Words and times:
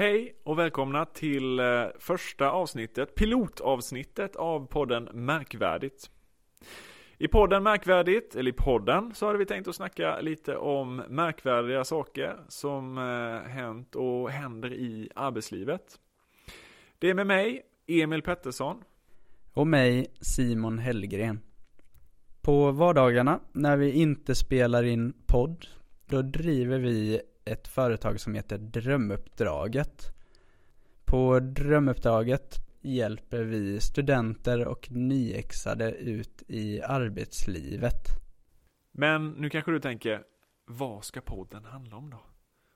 Hej 0.00 0.34
och 0.42 0.58
välkomna 0.58 1.04
till 1.04 1.58
eh, 1.58 1.84
första 1.98 2.50
avsnittet, 2.50 3.14
pilotavsnittet 3.14 4.36
av 4.36 4.66
podden 4.66 5.04
Märkvärdigt. 5.12 6.10
I 7.18 7.28
podden 7.28 7.62
Märkvärdigt, 7.62 8.36
eller 8.36 8.50
i 8.50 8.54
podden, 8.54 9.14
så 9.14 9.26
hade 9.26 9.38
vi 9.38 9.46
tänkt 9.46 9.68
att 9.68 9.74
snacka 9.74 10.20
lite 10.20 10.56
om 10.56 10.96
märkvärdiga 10.96 11.84
saker 11.84 12.36
som 12.48 12.98
eh, 12.98 13.50
hänt 13.50 13.94
och 13.94 14.30
händer 14.30 14.72
i 14.72 15.10
arbetslivet. 15.14 16.00
Det 16.98 17.10
är 17.10 17.14
med 17.14 17.26
mig, 17.26 17.62
Emil 17.86 18.22
Pettersson. 18.22 18.82
Och 19.52 19.66
mig, 19.66 20.06
Simon 20.20 20.78
Hellgren. 20.78 21.40
På 22.40 22.70
vardagarna, 22.70 23.40
när 23.52 23.76
vi 23.76 23.92
inte 23.92 24.34
spelar 24.34 24.82
in 24.82 25.12
podd, 25.26 25.66
då 26.06 26.22
driver 26.22 26.78
vi 26.78 27.20
ett 27.44 27.68
företag 27.68 28.20
som 28.20 28.34
heter 28.34 28.58
Drömuppdraget. 28.58 30.02
På 31.04 31.40
Drömuppdraget 31.40 32.56
hjälper 32.80 33.42
vi 33.42 33.80
studenter 33.80 34.68
och 34.68 34.90
nyexade 34.90 35.92
ut 35.92 36.42
i 36.48 36.82
arbetslivet. 36.82 38.20
Men 38.92 39.30
nu 39.30 39.50
kanske 39.50 39.70
du 39.70 39.80
tänker, 39.80 40.22
vad 40.66 41.04
ska 41.04 41.20
podden 41.20 41.64
handla 41.64 41.96
om 41.96 42.10
då? 42.10 42.22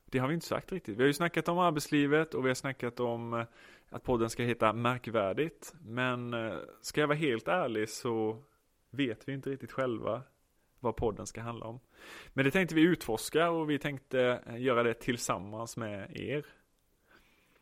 Det 0.07 0.19
har 0.19 0.29
vi 0.29 0.35
inte 0.35 0.47
sagt 0.47 0.73
riktigt. 0.73 0.97
Vi 0.97 1.03
har 1.03 1.07
ju 1.07 1.13
snackat 1.13 1.49
om 1.49 1.59
arbetslivet 1.59 2.35
och 2.35 2.45
vi 2.45 2.49
har 2.49 2.55
snackat 2.55 3.01
om 3.01 3.35
eh, 3.35 3.47
att 3.91 4.03
podden 4.03 4.31
ska 4.31 4.43
heta 4.43 4.73
Märkvärdigt. 4.73 5.75
Men 5.81 6.35
eh, 6.35 6.55
ska 6.81 7.01
jag 7.01 7.09
vara 7.09 7.19
helt 7.19 7.49
ärlig 7.49 7.89
så 7.89 8.43
vet 8.91 9.29
vi 9.29 9.33
inte 9.33 9.51
riktigt 9.51 9.73
själva 9.73 10.23
vad 10.85 10.97
podden 10.97 11.27
ska 11.27 11.41
handla 11.41 11.67
om. 11.67 11.81
Men 12.33 12.45
det 12.45 12.51
tänkte 12.51 12.75
vi 12.75 12.83
utforska 12.83 13.51
och 13.51 13.71
vi 13.71 13.79
tänkte 13.79 14.41
eh, 14.47 14.63
göra 14.63 14.83
det 14.83 14.95
tillsammans 14.95 15.77
med 15.77 16.17
er. 16.17 16.45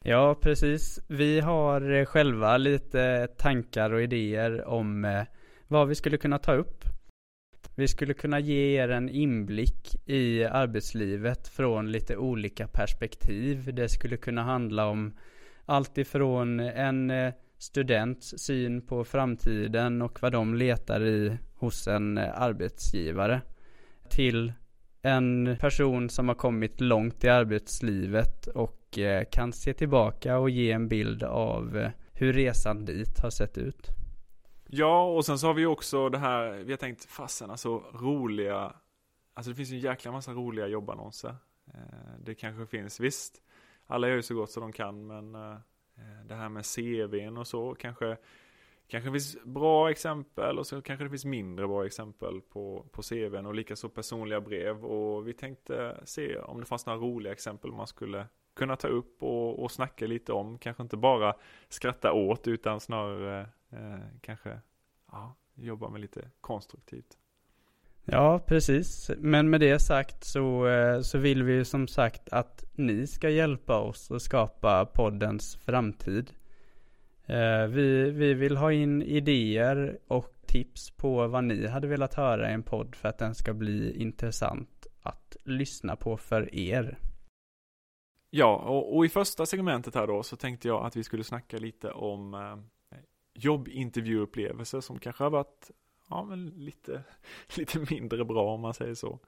Ja, 0.05 0.35
precis. 0.35 1.01
Vi 1.09 1.41
har 1.41 1.91
eh, 1.91 2.05
själva 2.05 2.57
lite 2.57 3.29
tankar 3.39 3.93
och 3.93 4.03
idéer 4.03 4.65
om 4.65 5.05
eh, 5.05 5.23
vad 5.69 5.89
vi 5.89 5.95
skulle 5.95 6.19
kunna 6.19 6.39
ta 6.39 6.55
upp. 6.55 6.85
Vi 7.77 7.89
skulle 7.89 8.15
kunna 8.15 8.41
ge 8.41 8.83
er 8.83 8.89
en 8.89 9.09
inblick 9.09 10.09
i 10.09 10.45
arbetslivet 10.45 11.49
från 11.49 11.93
lite 11.93 12.17
olika 12.17 12.67
perspektiv. 12.67 13.75
Det 13.75 13.89
skulle 13.89 14.17
kunna 14.17 14.43
handla 14.43 14.87
om 14.87 15.17
allt 15.65 15.99
ifrån 15.99 16.61
en 16.61 17.33
students 17.63 18.39
syn 18.39 18.87
på 18.87 19.05
framtiden 19.05 20.03
och 20.03 20.23
vad 20.23 20.33
de 20.33 20.55
letar 20.55 21.05
i 21.05 21.39
hos 21.55 21.89
en 21.89 22.19
eh, 22.19 22.43
arbetsgivare 22.43 23.41
till 24.11 24.53
en 25.03 25.57
person 25.61 26.11
som 26.11 26.29
har 26.29 26.35
kommit 26.35 26.81
långt 26.81 27.25
i 27.25 27.29
arbetslivet 27.29 28.47
och 28.47 28.99
eh, 28.99 29.25
kan 29.33 29.53
se 29.53 29.75
tillbaka 29.75 30.39
och 30.39 30.51
ge 30.51 30.73
en 30.73 30.89
bild 30.89 31.23
av 31.23 31.77
eh, 31.77 31.91
hur 32.13 32.33
resan 32.33 32.85
dit 32.85 33.21
har 33.23 33.31
sett 33.31 33.59
ut. 33.59 33.89
Ja, 34.67 35.05
och 35.05 35.25
sen 35.25 35.39
så 35.39 35.47
har 35.47 35.55
vi 35.55 35.67
också 35.67 36.09
det 36.09 36.19
här, 36.19 36.51
vi 36.51 36.73
har 36.73 36.79
tänkt 36.79 37.05
fasen 37.05 37.51
alltså 37.51 37.79
roliga, 37.79 38.73
alltså 39.35 39.51
det 39.51 39.57
finns 39.57 39.71
ju 39.71 39.77
en 39.77 39.83
jäkla 39.83 40.13
massa 40.13 40.33
roliga 40.33 40.67
jobbannonser. 40.67 41.37
Det 42.19 42.35
kanske 42.35 42.67
finns, 42.67 43.01
visst, 43.01 43.43
alla 43.87 44.09
gör 44.09 44.17
ju 44.17 44.23
så 44.23 44.35
gott 44.35 44.51
som 44.51 44.61
de 44.61 44.73
kan, 44.73 45.07
men 45.07 45.35
Eh, 46.03 46.27
det 46.27 46.35
här 46.35 46.49
med 46.49 46.65
CVn 46.65 47.37
och 47.37 47.47
så 47.47 47.75
kanske 47.75 48.17
kanske 48.87 49.09
det 49.09 49.13
finns 49.13 49.45
bra 49.45 49.91
exempel 49.91 50.59
och 50.59 50.67
så 50.67 50.83
kanske 50.83 51.05
det 51.05 51.11
finns 51.11 51.25
mindre 51.25 51.69
bra 51.69 51.87
exempel 51.87 52.41
på, 52.41 52.87
på 52.93 53.03
CVn 53.03 53.47
och 53.47 53.55
likaså 53.55 53.89
personliga 53.89 54.41
brev. 54.41 54.85
Och 54.85 55.29
vi 55.29 55.33
tänkte 55.33 56.01
se 56.05 56.39
om 56.39 56.61
det 56.61 56.67
fanns 56.67 56.87
några 56.87 56.99
roliga 56.99 57.33
exempel 57.33 57.73
man 57.73 57.87
skulle 57.87 58.27
kunna 58.55 58.77
ta 58.77 58.89
upp 58.89 59.23
och, 59.23 59.63
och 59.63 59.71
snacka 59.71 60.07
lite 60.07 60.33
om. 60.33 60.59
Kanske 60.59 60.83
inte 60.83 60.97
bara 60.97 61.35
skratta 61.69 62.13
åt 62.13 62.49
utan 62.49 62.81
snarare 62.81 63.41
eh, 63.71 63.99
kanske 64.21 64.61
ja, 65.13 65.37
jobba 65.55 65.89
med 65.89 66.01
lite 66.01 66.31
konstruktivt. 66.41 67.19
Ja, 68.05 68.39
precis. 68.47 69.11
Men 69.19 69.51
med 69.51 69.61
det 69.61 69.79
sagt 69.79 70.25
så, 70.25 70.67
eh, 70.67 71.01
så 71.01 71.19
vill 71.19 71.43
vi 71.43 71.53
ju 71.53 71.65
som 71.65 71.89
sagt 71.89 72.29
att 72.29 72.65
ni 72.73 73.07
ska 73.07 73.31
hjälpa 73.31 73.79
oss 73.79 74.11
att 74.11 74.23
skapa 74.23 74.87
poddens 74.87 75.57
framtid. 75.57 76.31
Eh, 77.27 77.67
vi, 77.67 78.11
vi 78.11 78.35
vill 78.35 78.57
ha 78.57 78.73
in 78.73 79.03
idéer 79.03 79.99
och 80.09 80.35
tips 80.47 80.91
på 80.91 81.27
vad 81.27 81.45
ni 81.45 81.67
hade 81.67 81.87
velat 81.87 82.15
höra 82.15 82.51
i 82.51 82.53
en 82.53 82.63
podd 82.63 82.97
för 82.97 83.09
att 83.09 83.19
den 83.19 83.35
ska 83.35 83.55
bli 83.55 84.03
intressant 84.03 84.87
att 85.03 85.37
lyssna 85.45 85.97
på 85.97 86.17
för 86.17 86.55
er. 86.55 86.99
Ja, 88.31 88.57
och, 88.57 88.97
och 88.97 89.05
i 89.05 89.09
första 89.09 89.47
segmentet 89.47 89.95
här 89.95 90.07
då 90.07 90.23
så 90.23 90.37
tänkte 90.37 90.69
jag 90.69 90.87
att 90.87 90.97
vi 90.97 91.05
skulle 91.05 91.25
snacka 91.25 91.57
lite 91.57 91.91
om 91.91 92.35
eh, 92.35 92.99
jobbintervjuupplevelser 93.35 94.81
som 94.81 94.99
kanske 94.99 95.25
har 95.25 95.31
varit 95.31 95.71
ja, 96.13 96.25
men 96.25 96.47
lite, 96.47 97.03
lite 97.57 97.95
mindre 97.95 98.25
bra 98.25 98.55
om 98.55 98.61
man 98.61 98.75
säger 98.75 98.95
så. 98.95 99.19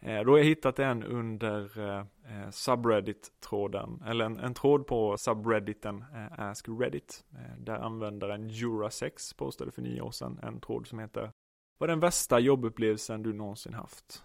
Eh, 0.00 0.20
då 0.24 0.32
har 0.32 0.38
jag 0.38 0.44
hittat 0.44 0.78
en 0.78 1.04
under 1.04 1.78
eh, 1.78 1.98
eh 1.98 2.50
subreddit-tråden, 2.50 4.02
eller 4.06 4.24
en, 4.24 4.38
en, 4.38 4.54
tråd 4.54 4.86
på 4.86 5.16
subredditen 5.18 6.04
eh, 6.14 6.40
Ask 6.40 6.66
Reddit. 6.68 7.24
Eh, 7.32 7.58
där 7.58 7.78
användaren 7.78 8.48
Jurasex 8.48 9.34
postade 9.34 9.70
för 9.70 9.82
nio 9.82 10.00
år 10.00 10.10
sedan 10.10 10.40
en 10.42 10.60
tråd 10.60 10.86
som 10.86 10.98
heter 10.98 11.30
Vad 11.78 11.90
är 11.90 11.92
den 11.92 12.00
värsta 12.00 12.38
jobbupplevelsen 12.38 13.22
du 13.22 13.32
någonsin 13.32 13.74
haft? 13.74 14.24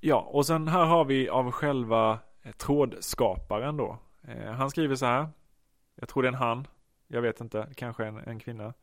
Ja, 0.00 0.20
och 0.20 0.46
sen 0.46 0.68
här 0.68 0.84
har 0.84 1.04
vi 1.04 1.28
av 1.28 1.50
själva 1.50 2.18
eh, 2.42 2.52
trådskaparen 2.52 3.76
då. 3.76 3.98
han 4.56 4.70
skriver 4.70 4.94
så 4.94 5.06
här. 5.06 5.28
Jag 5.94 6.08
tror 6.08 6.22
det 6.22 6.26
är 6.26 6.32
en 6.32 6.38
han. 6.38 6.66
Jag 7.06 7.22
vet 7.22 7.40
inte, 7.40 7.68
kanske 7.74 8.06
en, 8.06 8.16
en 8.16 8.38
kvinna. 8.38 8.74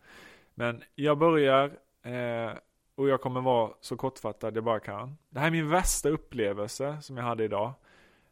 Men 0.55 0.83
jag 0.95 1.17
börjar 1.17 1.77
Eh, 2.03 2.51
och 2.95 3.09
jag 3.09 3.21
kommer 3.21 3.41
vara 3.41 3.73
så 3.81 3.97
kortfattad 3.97 4.57
jag 4.57 4.63
bara 4.63 4.79
kan. 4.79 5.17
Det 5.29 5.39
här 5.39 5.47
är 5.47 5.51
min 5.51 5.69
värsta 5.69 6.09
upplevelse 6.09 6.97
som 7.01 7.17
jag 7.17 7.23
hade 7.23 7.43
idag. 7.43 7.73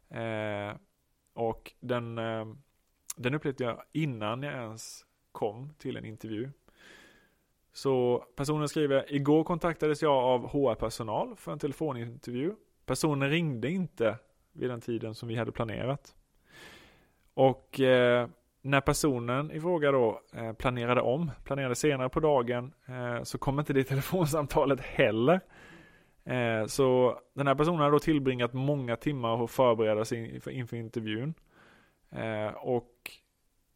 Eh, 0.08 0.76
och 1.34 1.72
den, 1.80 2.18
eh, 2.18 2.46
den 3.16 3.34
upplevde 3.34 3.64
jag 3.64 3.82
innan 3.92 4.42
jag 4.42 4.54
ens 4.54 5.06
kom 5.32 5.74
till 5.78 5.96
en 5.96 6.04
intervju. 6.04 6.50
Så 7.72 8.24
personen 8.36 8.68
skriver, 8.68 9.14
igår 9.14 9.44
kontaktades 9.44 10.02
jag 10.02 10.12
av 10.12 10.48
HR-personal 10.48 11.36
för 11.36 11.52
en 11.52 11.58
telefonintervju. 11.58 12.54
Personen 12.86 13.30
ringde 13.30 13.70
inte 13.70 14.18
vid 14.52 14.70
den 14.70 14.80
tiden 14.80 15.14
som 15.14 15.28
vi 15.28 15.36
hade 15.36 15.52
planerat. 15.52 16.14
Och 17.34 17.80
eh, 17.80 18.28
när 18.62 18.80
personen 18.80 19.50
i 19.50 19.60
fråga 19.60 19.92
då 19.92 20.20
eh, 20.34 20.52
planerade 20.52 21.00
om, 21.00 21.30
planerade 21.44 21.74
senare 21.74 22.08
på 22.08 22.20
dagen, 22.20 22.72
eh, 22.86 23.22
så 23.22 23.38
kom 23.38 23.58
inte 23.58 23.72
det 23.72 23.84
telefonsamtalet 23.88 24.80
heller. 24.80 25.40
Eh, 26.24 26.66
så 26.66 27.18
den 27.34 27.46
här 27.46 27.54
personen 27.54 27.80
har 27.80 27.90
då 27.90 27.98
tillbringat 27.98 28.52
många 28.52 28.96
timmar 28.96 29.30
och 29.30 29.50
förbereda 29.50 30.04
sig 30.04 30.34
inför, 30.36 30.74
intervjun. 30.76 31.34
och 32.56 33.10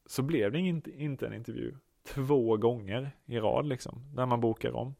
så 0.06 0.22
blev 0.22 0.52
det 0.52 0.58
inte, 0.58 0.90
en 1.26 1.34
intervju 1.34 1.74
två 2.14 2.56
gånger 2.56 3.10
i 3.26 3.38
rad 3.38 3.66
liksom, 3.66 4.02
där 4.14 4.26
man 4.26 4.40
bokar 4.40 4.76
om. 4.76 4.94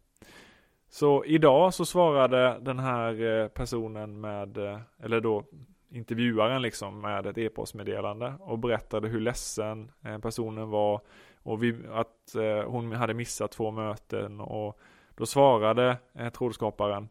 Så 0.89 1.25
idag 1.25 1.75
så 1.75 1.85
svarade 1.85 2.59
den 2.61 2.79
här 2.79 3.49
personen 3.49 4.21
med, 4.21 4.59
eller 4.99 5.21
då 5.21 5.45
intervjuaren 5.91 6.63
liksom 6.63 7.01
med 7.01 7.27
ett 7.27 7.39
e-postmeddelande 7.39 8.35
och 8.41 8.59
berättade 8.59 9.09
hur 9.09 9.21
ledsen 9.21 9.91
eh, 10.05 10.19
personen 10.19 10.71
var 10.71 11.01
och 11.43 11.63
vi, 11.63 11.77
att 11.93 12.35
eh, 12.35 12.71
hon 12.71 12.93
hade 12.93 13.15
missat 13.15 13.53
två 13.53 13.71
möten 13.71 14.41
och 14.41 14.79
då 15.15 15.27
svarade 15.27 15.97
eh, 16.15 16.29
trådskaparen 16.29 17.09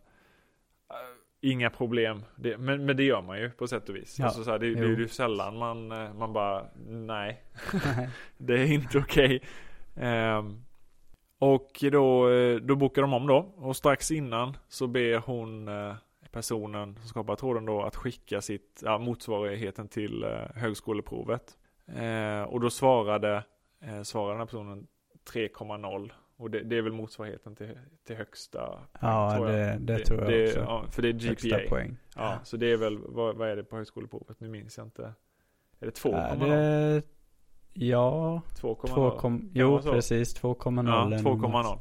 Inga 1.42 1.70
problem, 1.70 2.24
det, 2.36 2.58
men, 2.58 2.86
men 2.86 2.98
det 2.98 3.04
gör 3.04 3.22
man 3.22 3.40
ju 3.40 3.50
på 3.50 3.68
sätt 3.68 3.90
och 3.90 3.96
vis. 3.96 4.20
Ja, 4.20 4.26
alltså 4.26 4.44
så 4.44 4.52
här, 4.52 4.60
det, 4.60 4.74
det 4.74 4.86
är 4.86 4.98
ju 4.98 5.08
sällan 5.08 5.58
man, 5.58 5.88
man 6.18 6.34
bara 6.34 6.66
nej, 6.88 7.44
det 8.38 8.54
är 8.54 8.72
inte 8.72 8.98
okej. 8.98 9.42
Okay. 9.96 10.38
Um, 10.38 10.66
och 11.40 11.84
då, 11.92 12.30
då 12.60 12.76
bokar 12.76 13.02
de 13.02 13.14
om 13.14 13.28
då 13.28 13.54
och 13.58 13.76
strax 13.76 14.12
innan 14.12 14.58
så 14.68 14.88
ber 14.88 15.18
hon 15.18 15.70
personen 16.36 16.96
som 16.96 17.08
skapar 17.08 17.36
tråden 17.36 17.66
då 17.66 17.82
att 17.82 17.96
skicka 17.96 18.42
sitt, 18.42 18.82
ja, 18.86 18.98
motsvarigheten 18.98 19.88
till 19.88 20.24
eh, 20.24 20.30
högskoleprovet. 20.56 21.58
Eh, 21.88 22.42
och 22.42 22.60
då 22.60 22.70
svarade, 22.70 23.44
eh, 23.82 24.02
svarade 24.02 24.34
den 24.34 24.40
här 24.40 24.46
personen 24.46 24.88
3,0 25.34 26.12
och 26.38 26.52
det, 26.52 26.64
det, 26.64 26.78
är 26.78 26.82
väl 26.82 26.94
motsvarigheten 26.94 27.56
till, 27.56 27.80
till 28.08 28.16
högsta 28.16 28.80
Ja, 29.02 29.36
tror 29.36 29.48
det, 29.48 29.78
det, 29.80 30.00
tror 30.00 30.20
jag 30.20 30.30
det, 30.30 30.48
också. 30.48 30.60
Ja, 30.60 30.86
för 30.92 31.02
det 31.02 31.08
är 31.08 31.14
GPA. 31.14 31.28
Högsta 31.28 31.60
poäng. 31.70 31.98
Ja, 32.16 32.22
ja, 32.22 32.40
så 32.44 32.58
det 32.58 32.72
är 32.72 32.78
väl, 32.78 32.98
vad, 32.98 33.36
vad, 33.36 33.50
är 33.50 33.56
det 33.56 33.64
på 33.64 33.76
högskoleprovet? 33.76 34.40
Nu 34.40 34.48
minns 34.48 34.78
jag 34.78 34.88
inte. 34.88 35.14
Är 35.80 35.86
det 35.86 36.02
2,0? 36.02 36.50
Det... 36.50 37.02
Ja, 37.74 38.42
2,0. 38.56 39.50
Jo, 39.54 39.80
precis. 39.82 40.42
2,0. 40.42 41.12
Ja, 41.12 41.18
2,0. 41.18 41.80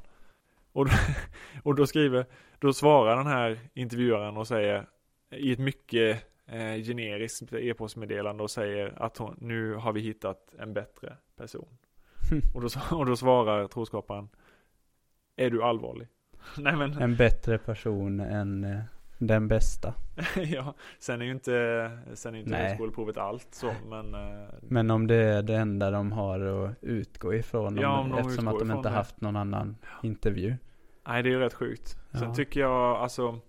Och, 0.75 0.88
och 1.62 1.75
då 1.75 1.87
skriver, 1.87 2.26
då 2.59 2.73
svarar 2.73 3.17
den 3.17 3.26
här 3.26 3.59
intervjuaren 3.75 4.37
och 4.37 4.47
säger 4.47 4.87
i 5.31 5.53
ett 5.53 5.59
mycket 5.59 6.25
eh, 6.47 6.82
generiskt 6.82 7.53
e-postmeddelande 7.53 8.43
och 8.43 8.50
säger 8.50 9.03
att 9.03 9.17
hon, 9.17 9.37
nu 9.41 9.75
har 9.75 9.93
vi 9.93 10.00
hittat 10.00 10.55
en 10.59 10.75
bättre 10.75 11.17
person. 11.37 11.69
och, 12.55 12.61
då, 12.61 12.69
och 12.97 13.06
då 13.06 13.17
svarar 13.17 13.69
troskaparen, 13.69 14.29
är 15.37 15.50
du 15.50 15.62
allvarlig? 15.62 16.09
Nej 16.59 16.76
men. 16.76 16.93
En 16.93 17.17
bättre 17.17 17.59
person 17.59 18.21
än 18.21 18.65
eh, 18.65 18.81
den 19.19 19.49
bästa. 19.49 19.94
ja, 20.37 20.75
sen 20.99 21.20
är 21.20 21.25
ju 21.25 21.31
inte, 21.31 21.90
sen 22.14 22.34
är 22.34 22.38
inte 22.38 22.56
högskoleprovet 22.56 23.16
allt 23.16 23.55
så, 23.55 23.72
men. 23.88 24.14
Eh, 24.14 24.49
men 24.62 24.90
om 24.90 25.06
det 25.06 25.16
är 25.16 25.43
det 25.43 25.56
enda 25.56 25.90
de 25.90 26.12
har 26.12 26.40
att 26.40 26.76
utgå 26.81 27.34
ifrån. 27.34 27.76
Ja, 27.76 28.00
om, 28.00 28.14
eftersom 28.14 28.49
att 28.49 28.58
de 28.58 28.70
inte 28.70 28.88
det. 28.88 28.94
haft 28.94 29.20
någon 29.20 29.37
annan 29.37 29.76
intervju. 30.02 30.56
Nej, 31.06 31.22
det 31.22 31.28
är 31.28 31.31
ju 31.31 31.38
rätt 31.38 31.55
sjukt. 31.55 31.96
Ja. 32.11 32.19
Sen 32.19 32.34
tycker 32.34 32.61
jag, 32.61 32.96
alltså, 32.96 33.40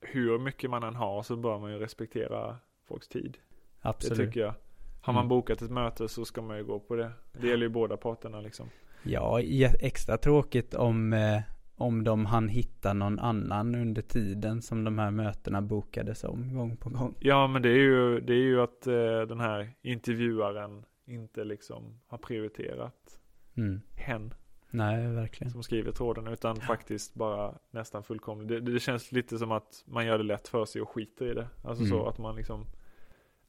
hur 0.00 0.38
mycket 0.38 0.70
man 0.70 0.82
än 0.82 0.94
har 0.94 1.22
så 1.22 1.36
bör 1.36 1.58
man 1.58 1.72
ju 1.72 1.78
respektera 1.78 2.56
folks 2.88 3.08
tid. 3.08 3.38
Absolut. 3.80 4.18
Det 4.18 4.26
tycker 4.26 4.40
jag. 4.40 4.54
Har 5.00 5.12
man 5.12 5.22
mm. 5.22 5.28
bokat 5.28 5.62
ett 5.62 5.70
möte 5.70 6.08
så 6.08 6.24
ska 6.24 6.42
man 6.42 6.56
ju 6.56 6.64
gå 6.64 6.80
på 6.80 6.96
det. 6.96 7.10
Det 7.32 7.48
gäller 7.48 7.62
ju 7.62 7.68
båda 7.68 7.96
parterna 7.96 8.40
liksom. 8.40 8.68
Ja, 9.02 9.40
extra 9.80 10.16
tråkigt 10.16 10.74
om 10.74 11.12
eh, 11.12 11.40
om 11.78 12.04
de 12.04 12.26
hann 12.26 12.48
hitta 12.48 12.92
någon 12.92 13.18
annan 13.18 13.74
under 13.74 14.02
tiden 14.02 14.62
som 14.62 14.84
de 14.84 14.98
här 14.98 15.10
mötena 15.10 15.62
bokades 15.62 16.24
om 16.24 16.54
gång 16.54 16.76
på 16.76 16.90
gång. 16.90 17.14
Ja, 17.20 17.46
men 17.46 17.62
det 17.62 17.68
är 17.68 17.78
ju, 17.78 18.20
det 18.20 18.32
är 18.32 18.42
ju 18.42 18.60
att 18.60 18.86
eh, 18.86 19.20
den 19.20 19.40
här 19.40 19.70
intervjuaren 19.82 20.84
inte 21.06 21.44
liksom 21.44 22.00
har 22.06 22.18
prioriterat 22.18 23.20
mm. 23.56 23.80
hen. 23.94 24.34
Nej, 24.70 25.06
verkligen. 25.06 25.50
Som 25.50 25.62
skriver 25.62 25.92
tråden, 25.92 26.26
utan 26.26 26.56
ja. 26.60 26.66
faktiskt 26.66 27.14
bara 27.14 27.54
nästan 27.70 28.02
fullkomligt. 28.02 28.48
Det, 28.48 28.60
det, 28.60 28.80
känns 28.80 29.12
lite 29.12 29.38
som 29.38 29.52
att 29.52 29.84
man 29.86 30.06
gör 30.06 30.18
det 30.18 30.24
lätt 30.24 30.48
för 30.48 30.64
sig 30.64 30.82
och 30.82 30.88
skiter 30.88 31.30
i 31.30 31.34
det. 31.34 31.48
Alltså 31.64 31.84
mm. 31.84 31.98
så 31.98 32.06
att 32.06 32.18
man 32.18 32.36
liksom, 32.36 32.66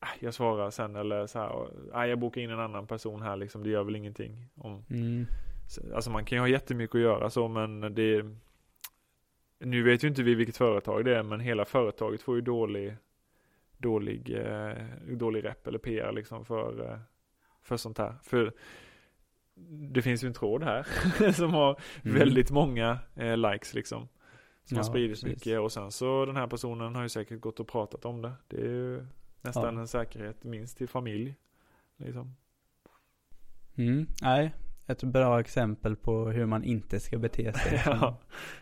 äh, 0.01 0.07
jag 0.19 0.33
svarar 0.33 0.69
sen 0.69 0.95
eller 0.95 1.27
så 1.27 1.39
här, 1.39 1.67
äh, 2.03 2.09
jag 2.09 2.19
bokar 2.19 2.41
in 2.41 2.49
en 2.49 2.59
annan 2.59 2.87
person 2.87 3.21
här 3.21 3.35
liksom, 3.35 3.63
det 3.63 3.69
gör 3.69 3.83
väl 3.83 3.95
ingenting. 3.95 4.49
Om, 4.55 4.83
mm. 4.89 5.25
Alltså 5.95 6.12
man 6.12 6.25
kan 6.25 6.36
ju 6.36 6.39
ha 6.39 6.48
jättemycket 6.48 6.95
att 6.95 7.01
göra 7.01 7.30
så 7.30 7.48
men 7.48 7.95
det 7.95 8.25
Nu 9.60 9.83
vet 9.83 10.04
ju 10.04 10.07
inte 10.07 10.24
vi 10.24 10.36
vilket 10.36 10.57
företag 10.57 11.06
det 11.06 11.18
är 11.18 11.24
men 11.24 11.39
hela 11.39 11.66
företaget 11.66 12.21
får 12.21 12.36
ju 12.36 12.42
dålig 12.42 12.95
Dålig, 13.81 14.38
eh, 14.38 14.75
dålig 15.07 15.45
rep 15.45 15.68
eller 15.68 15.80
PR 15.80 16.12
liksom 16.12 16.45
för, 16.45 16.92
eh, 16.92 17.00
för 17.62 17.77
sånt 17.77 17.98
här. 17.98 18.16
För 18.24 18.54
det 19.94 20.01
finns 20.01 20.24
ju 20.24 20.27
en 20.27 20.33
tråd 20.33 20.63
här 20.63 20.88
som 21.31 21.54
har 21.54 21.80
mm. 22.04 22.18
väldigt 22.18 22.51
många 22.51 23.00
eh, 23.16 23.38
likes 23.38 23.74
liksom. 23.74 24.07
Som 24.66 24.75
ja, 24.75 24.77
har 24.77 24.83
spridits 24.83 25.24
mycket 25.24 25.60
och 25.60 25.71
sen 25.71 25.92
så 25.92 26.25
den 26.25 26.36
här 26.36 26.48
personen 26.48 26.95
har 26.95 27.04
ju 27.04 27.10
säkert 27.10 27.39
gått 27.39 27.60
och 27.60 27.68
pratat 27.68 28.06
om 28.06 28.21
det. 28.21 28.33
Det 28.48 28.62
är 28.62 28.69
ju 28.69 29.06
nästan 29.42 29.75
ja. 29.75 29.81
en 29.81 29.88
säkerhet 29.88 30.44
minst 30.44 30.77
till 30.77 30.88
familj. 30.88 31.36
Liksom. 31.98 32.36
Mm, 33.75 34.07
nej, 34.21 34.54
ett 34.89 35.03
bra 35.03 35.39
exempel 35.39 35.95
på 35.95 36.30
hur 36.30 36.45
man 36.45 36.63
inte 36.63 37.00
ska 37.00 37.18
bete 37.18 37.53
sig. 37.53 37.81
ja, 37.86 38.18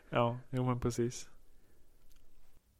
ja, 0.09 0.37
jo 0.49 0.65
men 0.65 0.79
precis. 0.79 1.29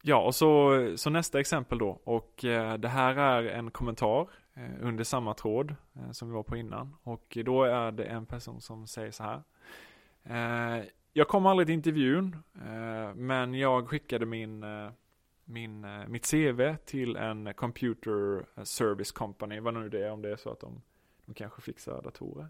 Ja, 0.02 0.22
och 0.26 0.34
så, 0.34 0.72
så 0.96 1.10
nästa 1.10 1.40
exempel 1.40 1.78
då. 1.78 2.00
Och 2.04 2.44
eh, 2.44 2.78
det 2.78 2.88
här 2.88 3.16
är 3.16 3.42
en 3.42 3.70
kommentar 3.70 4.28
eh, 4.54 4.70
under 4.80 5.04
samma 5.04 5.34
tråd 5.34 5.74
eh, 5.94 6.10
som 6.10 6.28
vi 6.28 6.34
var 6.34 6.42
på 6.42 6.56
innan. 6.56 6.96
Och 7.02 7.38
då 7.44 7.64
är 7.64 7.92
det 7.92 8.04
en 8.04 8.26
person 8.26 8.60
som 8.60 8.86
säger 8.86 9.10
så 9.10 9.22
här. 9.22 9.42
Eh, 10.24 10.84
jag 11.12 11.28
kom 11.28 11.46
aldrig 11.46 11.66
till 11.66 11.74
intervjun, 11.74 12.36
eh, 12.54 13.14
men 13.14 13.54
jag 13.54 13.88
skickade 13.88 14.26
min, 14.26 14.62
eh, 14.62 14.90
min, 15.44 15.84
eh, 15.84 16.08
mitt 16.08 16.30
CV 16.30 16.76
till 16.84 17.16
en 17.16 17.54
computer 17.54 18.46
eh, 18.56 18.62
service 18.62 19.12
company, 19.12 19.60
vad 19.60 19.74
nu 19.74 19.88
det 19.88 20.06
är, 20.06 20.10
om 20.10 20.22
det 20.22 20.30
är 20.30 20.36
så 20.36 20.50
att 20.50 20.60
de, 20.60 20.82
de 21.26 21.34
kanske 21.34 21.62
fixar 21.62 22.02
datorer. 22.02 22.48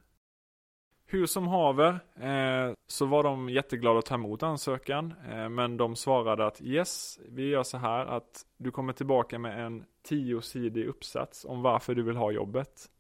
Hur 1.11 1.27
som 1.27 1.49
haver 1.49 2.01
eh, 2.21 2.73
så 2.87 3.07
var 3.07 3.23
de 3.23 3.49
jätteglada 3.49 3.99
att 3.99 4.07
ta 4.07 4.15
emot 4.15 4.43
ansökan. 4.43 5.15
Eh, 5.31 5.49
men 5.49 5.77
de 5.77 5.97
svarade 5.97 6.47
att 6.47 6.63
yes, 6.63 7.21
vi 7.29 7.49
gör 7.49 7.63
så 7.63 7.79
här 7.79 8.07
att 8.07 8.47
du 8.57 8.71
kommer 8.71 8.93
tillbaka 8.93 9.39
med 9.39 9.67
en 9.67 9.85
tiosidig 10.09 10.87
uppsats 10.87 11.45
om 11.45 11.63
varför 11.63 11.95
du 11.95 12.03
vill 12.03 12.17
ha 12.17 12.31
jobbet. 12.33 12.91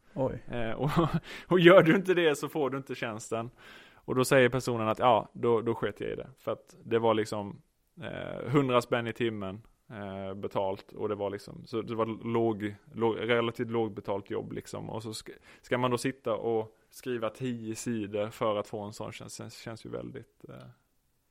Eh, 0.51 0.71
och, 0.71 0.91
och, 1.47 1.61
gör 1.61 1.83
du 1.83 1.97
inte 1.97 2.15
det 2.15 2.39
så 2.39 2.49
får 2.49 2.71
du 2.71 2.77
inte 2.77 2.95
tjänsten. 2.95 3.51
Och 3.95 4.15
då 4.15 4.25
säger 4.25 4.49
personen 4.49 4.89
att 4.89 4.99
ja, 4.99 5.29
då, 5.33 5.61
då 5.61 5.75
sket 5.75 6.01
jag 6.01 6.11
i 6.11 6.15
det. 6.15 6.29
För 6.39 6.53
att 6.53 6.77
det 6.85 6.99
var 6.99 7.15
liksom 7.15 7.63
eh, 8.03 8.47
100 8.47 8.81
spänn 8.81 9.07
i 9.07 9.13
timmen 9.13 9.63
eh, 9.91 10.35
betalt 10.35 10.93
och 10.93 11.09
det 11.09 11.15
var 11.15 11.31
liksom, 11.31 11.67
så 11.67 11.83
det 11.83 11.95
var 11.95 12.07
låg, 12.33 12.75
låg, 12.93 13.17
relativt 13.19 13.71
lågbetalt 13.71 14.31
jobb 14.31 14.53
liksom. 14.53 14.91
Och 14.91 15.03
så 15.03 15.15
ska, 15.15 15.33
ska 15.63 15.79
man 15.79 15.91
då 15.91 15.99
sitta 15.99 16.35
och 16.35 16.77
skriva 16.91 17.31
tio 17.31 17.75
sidor 17.75 18.31
för 18.31 18.57
att 18.57 18.67
få 18.67 18.81
en 18.81 18.93
sån 18.93 19.13
tjänst, 19.13 19.39
det 19.39 19.53
känns 19.53 19.87
ju 19.87 19.91
väldigt 19.91 20.45
eh, 20.49 20.67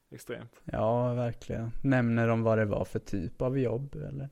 extremt. 0.09 0.62
Ja, 0.63 1.13
verkligen. 1.13 1.71
Nämner 1.83 2.27
de 2.27 2.44
vad 2.44 2.57
det 2.57 2.65
var 2.65 2.86
för 2.86 3.00
typ 3.00 3.42
av 3.42 3.59
jobb 3.59 3.95
eller? 3.95 4.30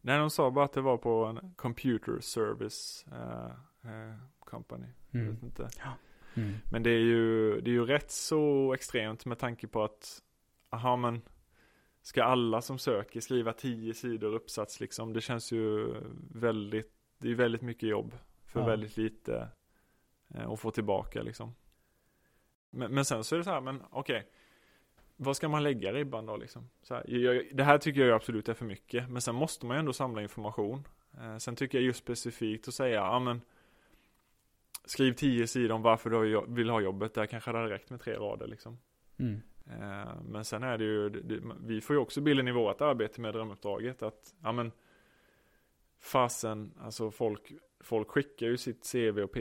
Nej, 0.00 0.18
de 0.18 0.30
sa 0.30 0.50
bara 0.50 0.64
att 0.64 0.72
det 0.72 0.80
var 0.80 0.96
på 0.96 1.24
en 1.24 1.54
computer 1.56 2.20
service 2.20 3.06
uh, 3.12 3.90
uh, 3.90 4.14
company. 4.40 4.86
Mm. 5.12 5.26
Jag 5.26 5.32
vet 5.32 5.42
inte. 5.42 5.68
Ja. 5.78 5.92
Mm. 6.42 6.54
Men 6.70 6.82
det 6.82 6.90
är, 6.90 7.00
ju, 7.00 7.60
det 7.60 7.70
är 7.70 7.72
ju 7.72 7.86
rätt 7.86 8.10
så 8.10 8.74
extremt 8.74 9.26
med 9.26 9.38
tanke 9.38 9.66
på 9.66 9.84
att, 9.84 10.22
aha 10.70 10.96
men, 10.96 11.22
ska 12.04 12.24
alla 12.24 12.62
som 12.62 12.78
söker 12.78 13.20
skriva 13.20 13.52
tio 13.52 13.94
sidor 13.94 14.34
uppsats 14.34 14.80
liksom? 14.80 15.12
Det 15.12 15.20
känns 15.20 15.52
ju 15.52 15.94
väldigt, 16.30 16.92
det 17.18 17.30
är 17.30 17.34
väldigt 17.34 17.62
mycket 17.62 17.88
jobb 17.88 18.14
för 18.46 18.60
ja. 18.60 18.66
väldigt 18.66 18.96
lite 18.96 19.48
Eh, 20.34 20.44
och 20.44 20.60
få 20.60 20.70
tillbaka 20.70 21.22
liksom. 21.22 21.54
Men, 22.70 22.94
men 22.94 23.04
sen 23.04 23.24
så 23.24 23.34
är 23.34 23.38
det 23.38 23.44
så 23.44 23.50
här, 23.50 23.60
men 23.60 23.82
okej. 23.90 24.16
Okay, 24.16 24.30
vad 25.16 25.36
ska 25.36 25.48
man 25.48 25.62
lägga 25.62 25.92
ribban 25.92 26.26
då 26.26 26.36
liksom? 26.36 26.70
Så 26.82 26.94
här, 26.94 27.10
jag, 27.10 27.48
det 27.52 27.64
här 27.64 27.78
tycker 27.78 28.00
jag 28.00 28.16
absolut 28.16 28.48
är 28.48 28.54
för 28.54 28.64
mycket. 28.64 29.10
Men 29.10 29.22
sen 29.22 29.34
måste 29.34 29.66
man 29.66 29.76
ju 29.76 29.78
ändå 29.78 29.92
samla 29.92 30.22
information. 30.22 30.88
Eh, 31.20 31.36
sen 31.36 31.56
tycker 31.56 31.78
jag 31.78 31.84
just 31.84 31.98
specifikt 31.98 32.68
att 32.68 32.74
säga, 32.74 32.94
ja 32.94 33.18
men 33.18 33.40
Skriv 34.86 35.12
tio 35.12 35.46
sidor 35.46 35.74
om 35.74 35.82
varför 35.82 36.10
du 36.10 36.44
vill 36.48 36.70
ha 36.70 36.80
jobbet. 36.80 37.14
Där 37.14 37.26
kanske 37.26 37.52
det 37.52 37.58
hade 37.58 37.70
räckt 37.70 37.90
med 37.90 38.00
tre 38.00 38.14
rader 38.14 38.46
liksom. 38.46 38.78
Mm. 39.18 39.42
Eh, 39.66 40.22
men 40.28 40.44
sen 40.44 40.62
är 40.62 40.78
det 40.78 40.84
ju, 40.84 41.22
vi 41.60 41.80
får 41.80 41.96
ju 41.96 42.00
också 42.00 42.20
bilden 42.20 42.48
i 42.48 42.52
vårt 42.52 42.80
arbete 42.80 43.20
med 43.20 43.34
drömuppdraget 43.34 44.02
att, 44.02 44.34
ja 44.42 44.52
men 44.52 44.72
Fasen, 46.00 46.74
alltså 46.80 47.10
folk 47.10 47.52
folk 47.84 48.10
skickar 48.10 48.46
ju 48.46 48.56
sitt 48.56 48.92
CV 48.92 49.18
och 49.18 49.32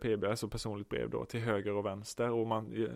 PB, 0.00 0.24
eh, 0.24 0.30
alltså 0.30 0.48
personligt 0.48 0.88
brev 0.88 1.10
då, 1.10 1.24
till 1.24 1.40
höger 1.40 1.72
och 1.72 1.86
vänster. 1.86 2.30
Och 2.30 2.46
man, 2.46 2.82
eh, 2.82 2.88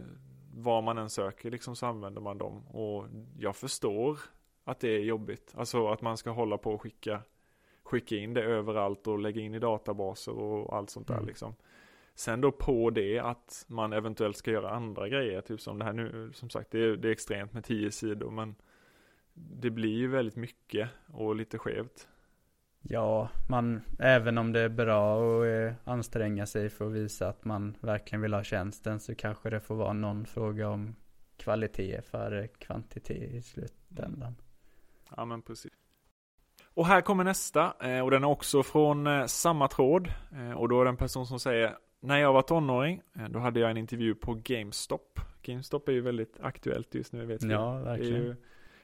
var 0.54 0.82
man 0.82 0.98
än 0.98 1.10
söker 1.10 1.50
liksom 1.50 1.76
så 1.76 1.86
använder 1.86 2.20
man 2.20 2.38
dem. 2.38 2.66
Och 2.66 3.06
jag 3.38 3.56
förstår 3.56 4.18
att 4.64 4.80
det 4.80 4.88
är 4.88 5.00
jobbigt. 5.00 5.54
Alltså 5.56 5.88
att 5.88 6.02
man 6.02 6.16
ska 6.16 6.30
hålla 6.30 6.58
på 6.58 6.72
och 6.72 6.82
skicka, 6.82 7.22
skicka 7.82 8.16
in 8.16 8.34
det 8.34 8.42
överallt 8.42 9.06
och 9.06 9.18
lägga 9.18 9.40
in 9.40 9.54
i 9.54 9.58
databaser 9.58 10.32
och 10.32 10.76
allt 10.76 10.90
sånt 10.90 11.08
där 11.08 11.14
mm. 11.14 11.26
liksom. 11.26 11.54
Sen 12.16 12.40
då 12.40 12.52
på 12.52 12.90
det 12.90 13.18
att 13.18 13.64
man 13.68 13.92
eventuellt 13.92 14.36
ska 14.36 14.50
göra 14.50 14.70
andra 14.70 15.08
grejer, 15.08 15.40
typ 15.40 15.60
som 15.60 15.78
det 15.78 15.84
här 15.84 15.92
nu, 15.92 16.30
som 16.34 16.50
sagt 16.50 16.70
det 16.70 16.78
är, 16.78 16.96
det 16.96 17.08
är 17.08 17.12
extremt 17.12 17.52
med 17.52 17.64
tio 17.64 17.90
sidor 17.90 18.30
men 18.30 18.54
det 19.34 19.70
blir 19.70 19.96
ju 19.96 20.08
väldigt 20.08 20.36
mycket 20.36 20.90
och 21.06 21.36
lite 21.36 21.58
skevt. 21.58 22.08
Ja, 22.80 23.28
man, 23.48 23.82
även 23.98 24.38
om 24.38 24.52
det 24.52 24.60
är 24.60 24.68
bra 24.68 25.20
att 25.20 25.46
eh, 25.46 25.92
anstränga 25.92 26.46
sig 26.46 26.68
för 26.68 26.86
att 26.86 26.92
visa 26.92 27.28
att 27.28 27.44
man 27.44 27.76
verkligen 27.80 28.22
vill 28.22 28.34
ha 28.34 28.44
tjänsten 28.44 29.00
så 29.00 29.14
kanske 29.14 29.50
det 29.50 29.60
får 29.60 29.74
vara 29.74 29.92
någon 29.92 30.26
fråga 30.26 30.68
om 30.68 30.96
kvalitet 31.36 32.02
före 32.02 32.48
kvantitet 32.48 33.34
i 33.34 33.42
slutändan. 33.42 34.34
Ja, 35.16 35.24
men 35.24 35.42
precis. 35.42 35.72
Och 36.74 36.86
här 36.86 37.00
kommer 37.00 37.24
nästa, 37.24 37.74
eh, 37.80 38.00
och 38.00 38.10
den 38.10 38.24
är 38.24 38.28
också 38.28 38.62
från 38.62 39.06
eh, 39.06 39.26
samma 39.26 39.68
tråd. 39.68 40.12
Och 40.56 40.68
då 40.68 40.80
är 40.80 40.84
det 40.84 40.90
en 40.90 40.96
person 40.96 41.26
som 41.26 41.40
säger 41.40 41.76
När 42.00 42.18
jag 42.18 42.32
var 42.32 42.42
tonåring, 42.42 43.02
då 43.30 43.38
hade 43.38 43.60
jag 43.60 43.70
en 43.70 43.76
intervju 43.76 44.14
på 44.14 44.34
GameStop. 44.34 45.20
GameStop 45.42 45.88
är 45.88 45.92
ju 45.92 46.00
väldigt 46.00 46.40
aktuellt 46.40 46.94
just 46.94 47.12
nu, 47.12 47.26
vet 47.26 47.42
Ja, 47.42 47.78
verkligen. 47.78 48.12
Det, 48.12 48.26
ju, 48.26 48.36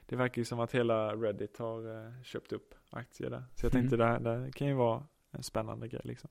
det 0.06 0.16
verkar 0.16 0.40
ju 0.40 0.44
som 0.44 0.60
att 0.60 0.74
hela 0.74 1.16
Reddit 1.16 1.58
har 1.58 2.22
köpt 2.24 2.52
upp 2.52 2.74
aktier 2.90 3.30
där. 3.30 3.44
Så 3.54 3.66
jag 3.66 3.72
tänkte 3.72 3.96
mm. 3.96 4.22
det, 4.22 4.44
det 4.44 4.52
kan 4.52 4.66
ju 4.66 4.74
vara 4.74 5.02
en 5.30 5.42
spännande 5.42 5.88
grej 5.88 6.00
liksom. 6.04 6.30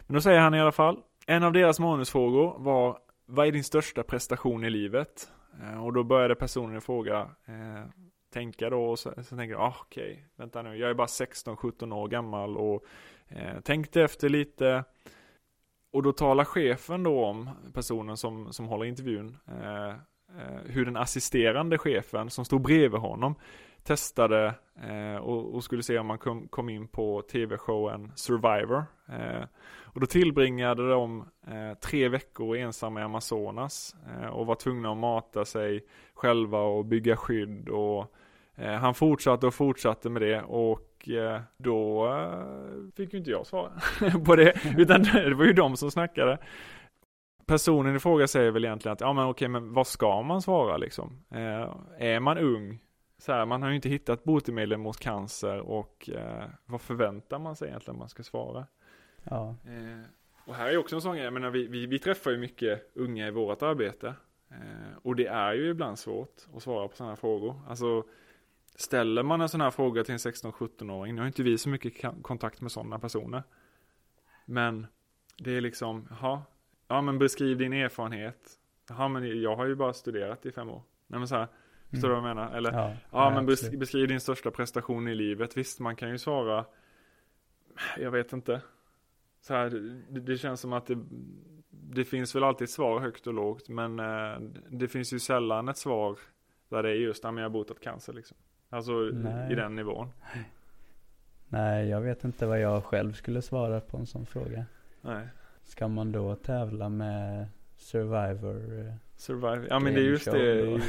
Men 0.00 0.14
då 0.14 0.20
säger 0.20 0.40
han 0.40 0.54
i 0.54 0.60
alla 0.60 0.72
fall, 0.72 1.02
en 1.26 1.42
av 1.42 1.52
deras 1.52 1.80
manusfrågor 1.80 2.58
var 2.58 2.98
vad 3.26 3.46
är 3.46 3.52
din 3.52 3.64
största 3.64 4.02
prestation 4.02 4.64
i 4.64 4.70
livet? 4.70 5.32
Eh, 5.62 5.84
och 5.84 5.92
då 5.92 6.04
började 6.04 6.34
personen 6.34 6.76
i 6.76 6.80
fråga 6.80 7.30
eh, 7.44 7.84
tänka 8.32 8.70
då 8.70 8.84
och 8.84 8.98
så, 8.98 9.12
så 9.22 9.36
tänker 9.36 9.54
jag, 9.54 9.62
ah, 9.62 9.76
okej, 9.80 10.12
okay, 10.12 10.24
vänta 10.36 10.62
nu, 10.62 10.76
jag 10.76 10.90
är 10.90 10.94
bara 10.94 11.06
16-17 11.06 11.94
år 11.94 12.08
gammal 12.08 12.56
och 12.56 12.84
eh, 13.28 13.60
tänkte 13.60 14.02
efter 14.02 14.28
lite. 14.28 14.84
Och 15.96 16.02
då 16.02 16.12
talar 16.12 16.44
chefen 16.44 17.02
då 17.02 17.24
om 17.24 17.50
personen 17.74 18.16
som, 18.16 18.52
som 18.52 18.66
håller 18.66 18.84
intervjun, 18.84 19.36
eh, 19.48 19.88
eh 19.88 19.94
hur 20.66 20.84
den 20.84 20.96
assisterande 20.96 21.78
chefen 21.78 22.30
som 22.30 22.44
stod 22.44 22.62
bredvid 22.62 23.00
honom 23.00 23.34
testade 23.82 24.54
eh, 24.88 25.16
och, 25.16 25.54
och, 25.54 25.64
skulle 25.64 25.82
se 25.82 25.98
om 25.98 26.06
man 26.06 26.18
kom, 26.18 26.48
kom 26.48 26.68
in 26.68 26.88
på 26.88 27.22
tv-showen 27.22 28.12
Survivor. 28.14 28.84
Eh, 29.08 29.44
och 29.82 30.00
då 30.00 30.06
tillbringade 30.06 30.90
de 30.90 31.28
eh, 31.46 31.78
tre 31.80 32.08
veckor 32.08 32.56
ensamma 32.56 33.00
i 33.00 33.02
Amazonas 33.02 33.96
eh, 34.06 34.28
och 34.28 34.46
var 34.46 34.54
tvungna 34.54 34.92
att 34.92 34.98
mata 34.98 35.44
sig 35.44 35.84
själva 36.14 36.60
och 36.60 36.84
bygga 36.84 37.16
skydd 37.16 37.68
och 37.68 38.14
eh, 38.54 38.74
han 38.74 38.94
fortsatte 38.94 39.46
och 39.46 39.54
fortsatte 39.54 40.10
med 40.10 40.22
det 40.22 40.42
och 40.42 40.95
då 41.56 42.10
fick 42.96 43.12
ju 43.12 43.18
inte 43.18 43.30
jag 43.30 43.46
svara 43.46 43.72
på 44.24 44.36
det 44.36 44.52
utan 44.78 45.02
det 45.02 45.34
var 45.34 45.44
ju 45.44 45.52
de 45.52 45.76
som 45.76 45.90
snackade 45.90 46.38
personen 47.46 47.96
i 47.96 47.98
fråga 47.98 48.28
säger 48.28 48.50
väl 48.50 48.64
egentligen 48.64 48.92
att, 48.92 49.00
ja 49.00 49.12
men 49.12 49.24
okej, 49.24 49.48
men 49.48 49.72
vad 49.72 49.86
ska 49.86 50.22
man 50.22 50.42
svara 50.42 50.76
liksom? 50.76 51.24
Eh, 51.30 51.74
är 51.98 52.20
man 52.20 52.38
ung? 52.38 52.78
Så 53.18 53.32
här, 53.32 53.46
man 53.46 53.62
har 53.62 53.68
ju 53.68 53.76
inte 53.76 53.88
hittat 53.88 54.24
botemedel 54.24 54.78
mot 54.78 55.00
cancer 55.00 55.58
och 55.58 56.10
eh, 56.10 56.44
vad 56.64 56.80
förväntar 56.80 57.38
man 57.38 57.56
sig 57.56 57.68
egentligen 57.68 57.98
man 57.98 58.08
ska 58.08 58.22
svara? 58.22 58.66
Ja. 59.22 59.56
Eh, 59.64 60.02
och 60.46 60.54
här 60.54 60.68
är 60.68 60.76
också 60.76 60.96
en 60.96 61.02
sån 61.02 61.14
grej, 61.14 61.24
jag 61.24 61.32
menar 61.32 61.50
vi, 61.50 61.66
vi, 61.66 61.86
vi 61.86 61.98
träffar 61.98 62.30
ju 62.30 62.38
mycket 62.38 62.90
unga 62.94 63.28
i 63.28 63.30
vårt 63.30 63.62
arbete. 63.62 64.14
Eh, 64.50 64.96
och 65.02 65.16
det 65.16 65.26
är 65.26 65.52
ju 65.52 65.70
ibland 65.70 65.98
svårt 65.98 66.34
att 66.56 66.62
svara 66.62 66.88
på 66.88 66.96
sådana 66.96 67.16
frågor. 67.16 67.60
Alltså 67.68 68.04
ställer 68.76 69.22
man 69.22 69.40
en 69.40 69.48
sån 69.48 69.60
här 69.60 69.70
fråga 69.70 70.04
till 70.04 70.12
en 70.12 70.18
16-17-åring, 70.18 71.14
nu 71.14 71.20
har 71.20 71.26
inte 71.26 71.42
vi 71.42 71.58
så 71.58 71.68
mycket 71.68 72.22
kontakt 72.22 72.60
med 72.60 72.72
sådana 72.72 72.98
personer. 72.98 73.42
Men 74.44 74.86
det 75.38 75.56
är 75.56 75.60
liksom, 75.60 76.08
ja, 76.20 76.44
ja 76.88 77.00
men 77.00 77.18
beskriv 77.18 77.58
din 77.58 77.72
erfarenhet. 77.72 78.58
Ja 78.88 79.08
men 79.08 79.40
jag 79.42 79.56
har 79.56 79.66
ju 79.66 79.74
bara 79.74 79.92
studerat 79.92 80.46
i 80.46 80.52
fem 80.52 80.70
år. 80.70 80.82
Nej 81.06 81.18
men 81.18 81.28
så 81.28 81.36
här, 81.36 81.48
förstår 81.90 82.08
mm. 82.08 82.16
du 82.16 82.20
vad 82.20 82.30
jag 82.30 82.36
menar? 82.36 82.56
Eller, 82.56 82.72
ja, 82.72 82.96
ja 83.10 83.30
men 83.30 83.48
absolut. 83.48 83.80
beskriv 83.80 84.08
din 84.08 84.20
största 84.20 84.50
prestation 84.50 85.08
i 85.08 85.14
livet. 85.14 85.56
Visst, 85.56 85.80
man 85.80 85.96
kan 85.96 86.10
ju 86.10 86.18
svara, 86.18 86.64
jag 87.98 88.10
vet 88.10 88.32
inte. 88.32 88.62
Så 89.40 89.54
här, 89.54 89.70
det, 90.10 90.20
det 90.20 90.38
känns 90.38 90.60
som 90.60 90.72
att 90.72 90.86
det, 90.86 91.04
det 91.70 92.04
finns 92.04 92.34
väl 92.34 92.44
alltid 92.44 92.70
svar 92.70 93.00
högt 93.00 93.26
och 93.26 93.34
lågt. 93.34 93.68
Men 93.68 94.00
eh, 94.00 94.40
det 94.70 94.88
finns 94.88 95.12
ju 95.12 95.18
sällan 95.18 95.68
ett 95.68 95.78
svar 95.78 96.18
där 96.68 96.82
det 96.82 96.90
är 96.90 96.94
just, 96.94 97.24
ja 97.24 97.30
men 97.30 97.42
jag 97.42 97.50
har 97.50 97.52
botat 97.52 97.80
cancer 97.80 98.12
liksom. 98.12 98.36
Alltså 98.76 98.92
Nej. 98.92 99.52
i 99.52 99.54
den 99.54 99.74
nivån. 99.74 100.08
Nej, 101.48 101.88
jag 101.88 102.00
vet 102.00 102.24
inte 102.24 102.46
vad 102.46 102.60
jag 102.60 102.84
själv 102.84 103.12
skulle 103.12 103.42
svara 103.42 103.80
på 103.80 103.96
en 103.96 104.06
sån 104.06 104.26
fråga. 104.26 104.64
Nej. 105.00 105.28
Ska 105.64 105.88
man 105.88 106.12
då 106.12 106.34
tävla 106.34 106.88
med 106.88 107.46
Survivor? 107.76 108.78
Eh, 108.78 108.94
Survivor, 109.16 109.66
ja 109.70 109.78
men 109.78 109.94
det 109.94 110.00
är 110.00 110.04
just 110.04 110.30
det. 110.30 110.60
I, 110.60 110.80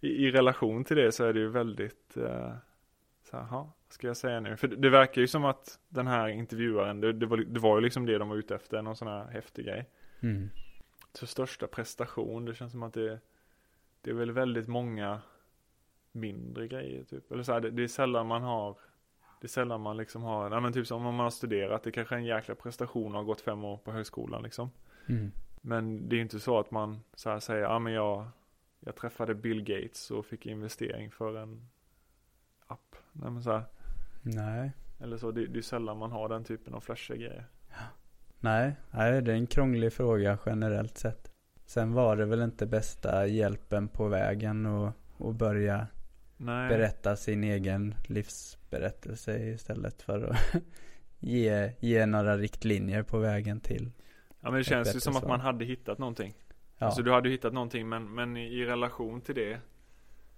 i, 0.08 0.26
I, 0.26 0.30
relation 0.30 0.84
till 0.84 0.96
det 0.96 1.12
så 1.12 1.24
är 1.24 1.32
det 1.32 1.40
ju 1.40 1.48
väldigt 1.48 2.16
uh, 2.16 2.52
så 3.30 3.36
här, 3.36 3.46
vad 3.50 3.70
ska 3.88 4.06
jag 4.06 4.16
säga 4.16 4.40
nu? 4.40 4.56
För 4.56 4.68
det, 4.68 4.76
det, 4.76 4.90
verkar 4.90 5.20
ju 5.20 5.26
som 5.26 5.44
att 5.44 5.78
den 5.88 6.06
här 6.06 6.28
intervjuaren, 6.28 7.00
det, 7.00 7.12
det, 7.12 7.26
var, 7.26 7.36
det 7.36 7.60
var 7.60 7.76
ju 7.76 7.84
liksom 7.84 8.06
det 8.06 8.18
de 8.18 8.28
var 8.28 8.36
ute 8.36 8.54
efter, 8.54 8.82
någon 8.82 8.96
sån 8.96 9.08
här 9.08 9.24
häftig 9.24 9.64
grej. 9.64 9.88
Mm. 10.20 10.50
Så 11.12 11.26
största 11.26 11.66
prestation, 11.66 12.44
det 12.44 12.54
känns 12.54 12.72
som 12.72 12.82
att 12.82 12.94
det, 12.94 13.20
det 14.00 14.10
är 14.10 14.14
väl 14.14 14.32
väldigt 14.32 14.68
många 14.68 15.20
mindre 16.18 16.68
grejer 16.68 17.04
typ. 17.04 17.32
Eller 17.32 17.42
så 17.42 17.52
här, 17.52 17.60
det, 17.60 17.70
det 17.70 17.82
är 17.82 17.88
sällan 17.88 18.26
man 18.26 18.42
har 18.42 18.76
det 19.40 19.46
är 19.46 19.48
sällan 19.48 19.80
man 19.80 19.96
liksom 19.96 20.22
har, 20.22 20.50
ja 20.50 20.60
men 20.60 20.72
typ 20.72 20.86
som 20.86 21.06
om 21.06 21.14
man 21.14 21.24
har 21.24 21.30
studerat, 21.30 21.82
det 21.82 21.90
kanske 21.90 22.14
är 22.14 22.18
en 22.18 22.24
jäkla 22.24 22.54
prestation 22.54 23.12
och 23.12 23.18
har 23.18 23.24
gått 23.24 23.40
fem 23.40 23.64
år 23.64 23.76
på 23.76 23.92
högskolan 23.92 24.42
liksom. 24.42 24.70
Mm. 25.08 25.32
Men 25.60 26.08
det 26.08 26.16
är 26.16 26.20
inte 26.20 26.40
så 26.40 26.58
att 26.58 26.70
man 26.70 27.00
så 27.14 27.30
här 27.30 27.40
säger, 27.40 27.62
ja 27.62 27.78
men 27.78 27.92
jag, 27.92 28.28
jag 28.80 28.96
träffade 28.96 29.34
Bill 29.34 29.62
Gates 29.62 30.10
och 30.10 30.26
fick 30.26 30.46
investering 30.46 31.10
för 31.10 31.36
en 31.36 31.68
app. 32.66 32.96
Nej 33.12 33.30
men 33.30 33.42
så 33.42 33.52
här. 33.52 33.64
Nej. 34.22 34.72
Eller 35.00 35.16
så, 35.16 35.30
det, 35.30 35.46
det 35.46 35.58
är 35.58 35.62
sällan 35.62 35.98
man 35.98 36.12
har 36.12 36.28
den 36.28 36.44
typen 36.44 36.74
av 36.74 36.80
flashiga 36.80 37.16
grejer. 37.16 37.44
Nej, 38.40 38.76
nej, 38.90 39.22
det 39.22 39.32
är 39.32 39.36
en 39.36 39.46
krånglig 39.46 39.92
fråga 39.92 40.38
generellt 40.46 40.98
sett. 40.98 41.32
Sen 41.66 41.92
var 41.92 42.16
det 42.16 42.26
väl 42.26 42.42
inte 42.42 42.66
bästa 42.66 43.26
hjälpen 43.26 43.88
på 43.88 44.08
vägen 44.08 44.66
och, 44.66 44.92
och 45.16 45.34
börja 45.34 45.86
Nej. 46.40 46.68
berätta 46.68 47.16
sin 47.16 47.44
egen 47.44 47.94
livsberättelse 48.06 49.38
istället 49.38 50.02
för 50.02 50.22
att 50.24 50.62
ge, 51.18 51.72
ge 51.80 52.06
några 52.06 52.36
riktlinjer 52.36 53.02
på 53.02 53.18
vägen 53.18 53.60
till 53.60 53.90
Ja 54.40 54.50
men 54.50 54.58
det 54.58 54.64
känns 54.64 54.96
ju 54.96 55.00
som 55.00 55.16
att 55.16 55.28
man 55.28 55.40
hade 55.40 55.64
hittat 55.64 55.98
någonting. 55.98 56.34
Ja. 56.78 56.86
Alltså 56.86 57.02
du 57.02 57.12
hade 57.12 57.28
hittat 57.28 57.52
någonting 57.52 57.88
men, 57.88 58.14
men 58.14 58.36
i 58.36 58.64
relation 58.64 59.20
till 59.20 59.34
det 59.34 59.60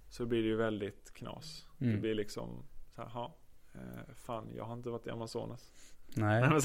Så 0.09 0.25
blir 0.25 0.41
det 0.41 0.47
ju 0.47 0.55
väldigt 0.55 1.13
knas. 1.13 1.67
Mm. 1.81 1.93
Det 1.93 1.99
blir 1.99 2.15
liksom 2.15 2.63
så 2.95 3.01
här, 3.01 3.09
ha, 3.09 3.35
eh, 3.73 4.13
Fan 4.15 4.51
jag 4.55 4.63
har 4.63 4.73
inte 4.73 4.89
varit 4.89 5.07
i 5.07 5.09
Amazonas. 5.09 5.73
Nej, 6.15 6.43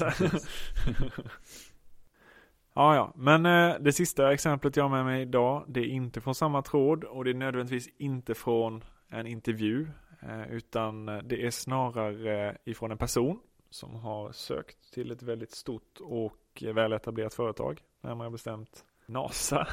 Ja, 2.73 2.95
ja, 2.95 3.13
men 3.15 3.45
eh, 3.45 3.75
det 3.79 3.93
sista 3.93 4.33
exemplet 4.33 4.75
jag 4.75 4.83
har 4.83 4.89
med 4.89 5.05
mig 5.05 5.21
idag, 5.21 5.65
det 5.67 5.79
är 5.79 5.85
inte 5.85 6.21
från 6.21 6.35
samma 6.35 6.61
tråd 6.61 7.03
och 7.03 7.23
det 7.23 7.29
är 7.29 7.33
nödvändigtvis 7.33 7.89
inte 7.97 8.35
från 8.35 8.83
en 9.09 9.27
intervju, 9.27 9.87
eh, 10.21 10.51
utan 10.51 11.05
det 11.05 11.45
är 11.45 11.51
snarare 11.51 12.57
ifrån 12.63 12.91
en 12.91 12.97
person 12.97 13.39
som 13.69 13.95
har 13.95 14.31
sökt 14.31 14.93
till 14.93 15.11
ett 15.11 15.23
väldigt 15.23 15.51
stort 15.51 15.99
och 16.01 16.63
väletablerat 16.73 17.33
företag, 17.33 17.81
närmare 18.01 18.29
bestämt 18.29 18.85
NASA. 19.05 19.67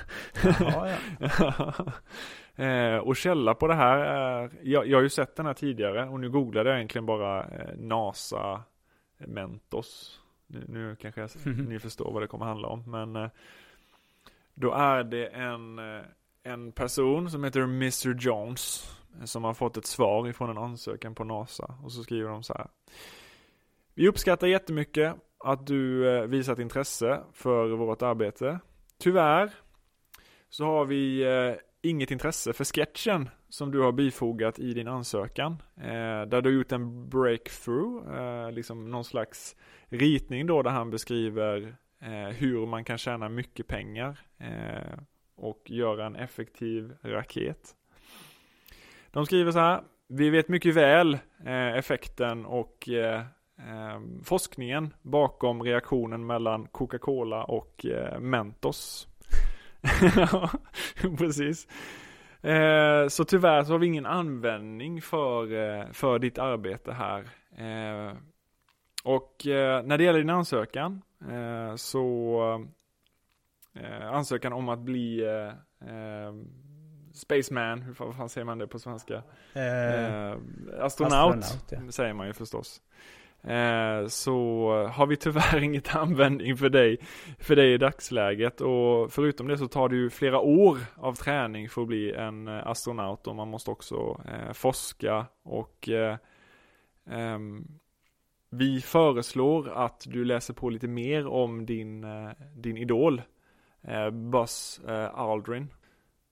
Jaha, 0.44 0.96
ja. 1.20 1.74
Eh, 2.56 2.96
och 2.96 3.16
källa 3.16 3.54
på 3.54 3.66
det 3.66 3.74
här 3.74 3.98
är, 3.98 4.50
jag, 4.62 4.86
jag 4.86 4.98
har 4.98 5.02
ju 5.02 5.08
sett 5.08 5.36
den 5.36 5.46
här 5.46 5.54
tidigare 5.54 6.08
och 6.08 6.20
nu 6.20 6.30
googlade 6.30 6.70
jag 6.70 6.76
egentligen 6.76 7.06
bara 7.06 7.44
eh, 7.44 7.76
NASA 7.78 8.62
Mentos. 9.18 10.20
Nu, 10.46 10.64
nu 10.68 10.96
kanske 10.96 11.20
jag, 11.20 11.30
ni 11.68 11.78
förstår 11.78 12.12
vad 12.12 12.22
det 12.22 12.26
kommer 12.26 12.46
handla 12.46 12.68
om, 12.68 12.84
men 12.86 13.30
då 14.54 14.72
är 14.72 15.04
det 15.04 15.26
en, 15.26 15.78
en 16.42 16.72
person 16.72 17.30
som 17.30 17.44
heter 17.44 17.60
Mr 17.60 18.14
Jones 18.14 18.96
som 19.24 19.44
har 19.44 19.54
fått 19.54 19.76
ett 19.76 19.86
svar 19.86 20.28
ifrån 20.28 20.50
en 20.50 20.58
ansökan 20.58 21.14
på 21.14 21.24
NASA 21.24 21.74
och 21.84 21.92
så 21.92 22.02
skriver 22.02 22.30
de 22.30 22.42
så 22.42 22.54
här. 22.54 22.68
Vi 23.94 24.08
uppskattar 24.08 24.46
jättemycket 24.46 25.14
att 25.38 25.66
du 25.66 26.16
eh, 26.16 26.22
visat 26.22 26.58
intresse 26.58 27.20
för 27.32 27.68
vårt 27.68 28.02
arbete. 28.02 28.58
Tyvärr 28.98 29.50
så 30.48 30.64
har 30.64 30.84
vi 30.84 31.22
eh, 31.22 31.54
inget 31.82 32.10
intresse 32.10 32.52
för 32.52 32.64
sketchen 32.64 33.28
som 33.48 33.70
du 33.70 33.80
har 33.80 33.92
bifogat 33.92 34.58
i 34.58 34.74
din 34.74 34.88
ansökan. 34.88 35.62
Eh, 35.76 36.22
där 36.26 36.42
du 36.42 36.50
har 36.50 36.56
gjort 36.56 36.72
en 36.72 37.08
breakthrough, 37.08 38.50
liksom 38.52 38.90
någon 38.90 39.04
slags 39.04 39.56
ritning 39.88 40.46
då 40.46 40.62
där 40.62 40.70
han 40.70 40.90
beskriver 40.90 41.76
hur 42.32 42.66
man 42.66 42.84
kan 42.84 42.98
tjäna 42.98 43.28
mycket 43.28 43.66
pengar 43.66 44.20
och 45.36 45.62
göra 45.66 46.06
en 46.06 46.16
effektiv 46.16 46.96
raket. 47.02 47.74
De 49.14 49.26
skriver 49.26 49.52
så 49.52 49.58
här. 49.58 49.82
Vi 50.08 50.30
vet 50.30 50.48
mycket 50.48 50.74
väl 50.74 51.18
eh, 51.46 51.76
effekten 51.76 52.46
och 52.46 52.88
eh, 52.88 53.20
eh, 53.58 54.00
forskningen 54.24 54.94
bakom 55.02 55.62
reaktionen 55.62 56.26
mellan 56.26 56.66
Coca-Cola 56.66 57.44
och 57.44 57.86
eh, 57.86 58.20
Mentos. 58.20 59.08
ja, 60.16 60.50
precis. 61.18 61.68
Eh, 62.40 63.08
så 63.08 63.24
tyvärr 63.24 63.64
så 63.64 63.72
har 63.72 63.78
vi 63.78 63.86
ingen 63.86 64.06
användning 64.06 65.02
för, 65.02 65.52
eh, 65.52 65.86
för 65.92 66.18
ditt 66.18 66.38
arbete 66.38 66.92
här. 66.92 67.20
Eh, 67.56 68.16
och 69.04 69.46
eh, 69.46 69.82
när 69.82 69.98
det 69.98 70.04
gäller 70.04 70.18
din 70.18 70.30
ansökan 70.30 71.02
eh, 71.30 71.74
så 71.76 72.66
ansökan 74.12 74.52
om 74.52 74.68
att 74.68 74.78
bli 74.78 75.24
Spaceman, 77.14 77.82
hur 77.82 78.12
fan 78.12 78.28
säger 78.28 78.44
man 78.44 78.58
det 78.58 78.66
på 78.66 78.78
svenska? 78.78 79.22
Eh, 79.52 79.62
eh, 79.62 80.36
astronaut, 80.80 81.36
astronaut 81.36 81.66
ja. 81.70 81.92
säger 81.92 82.14
man 82.14 82.26
ju 82.26 82.32
förstås. 82.32 82.80
Eh, 83.42 84.06
så 84.06 84.68
har 84.92 85.06
vi 85.06 85.16
tyvärr 85.16 85.58
inget 85.62 85.96
användning 85.96 86.56
för 86.56 86.68
dig, 86.68 86.98
för 87.38 87.56
dig 87.56 87.74
i 87.74 87.78
dagsläget 87.78 88.60
och 88.60 89.12
förutom 89.12 89.48
det 89.48 89.58
så 89.58 89.68
tar 89.68 89.88
det 89.88 89.96
ju 89.96 90.10
flera 90.10 90.40
år 90.40 90.78
av 90.96 91.14
träning 91.14 91.68
för 91.68 91.82
att 91.82 91.88
bli 91.88 92.12
en 92.12 92.48
eh, 92.48 92.66
astronaut 92.66 93.26
och 93.26 93.36
man 93.36 93.48
måste 93.48 93.70
också 93.70 94.20
eh, 94.28 94.52
forska 94.52 95.26
och 95.42 95.88
eh, 95.88 96.16
ehm, 97.10 97.66
vi 98.50 98.80
föreslår 98.80 99.68
att 99.68 100.06
du 100.08 100.24
läser 100.24 100.54
på 100.54 100.70
lite 100.70 100.88
mer 100.88 101.26
om 101.26 101.66
din, 101.66 102.06
din 102.54 102.76
idol 102.76 103.22
Buzz 104.12 104.80
Aldrin 105.14 105.68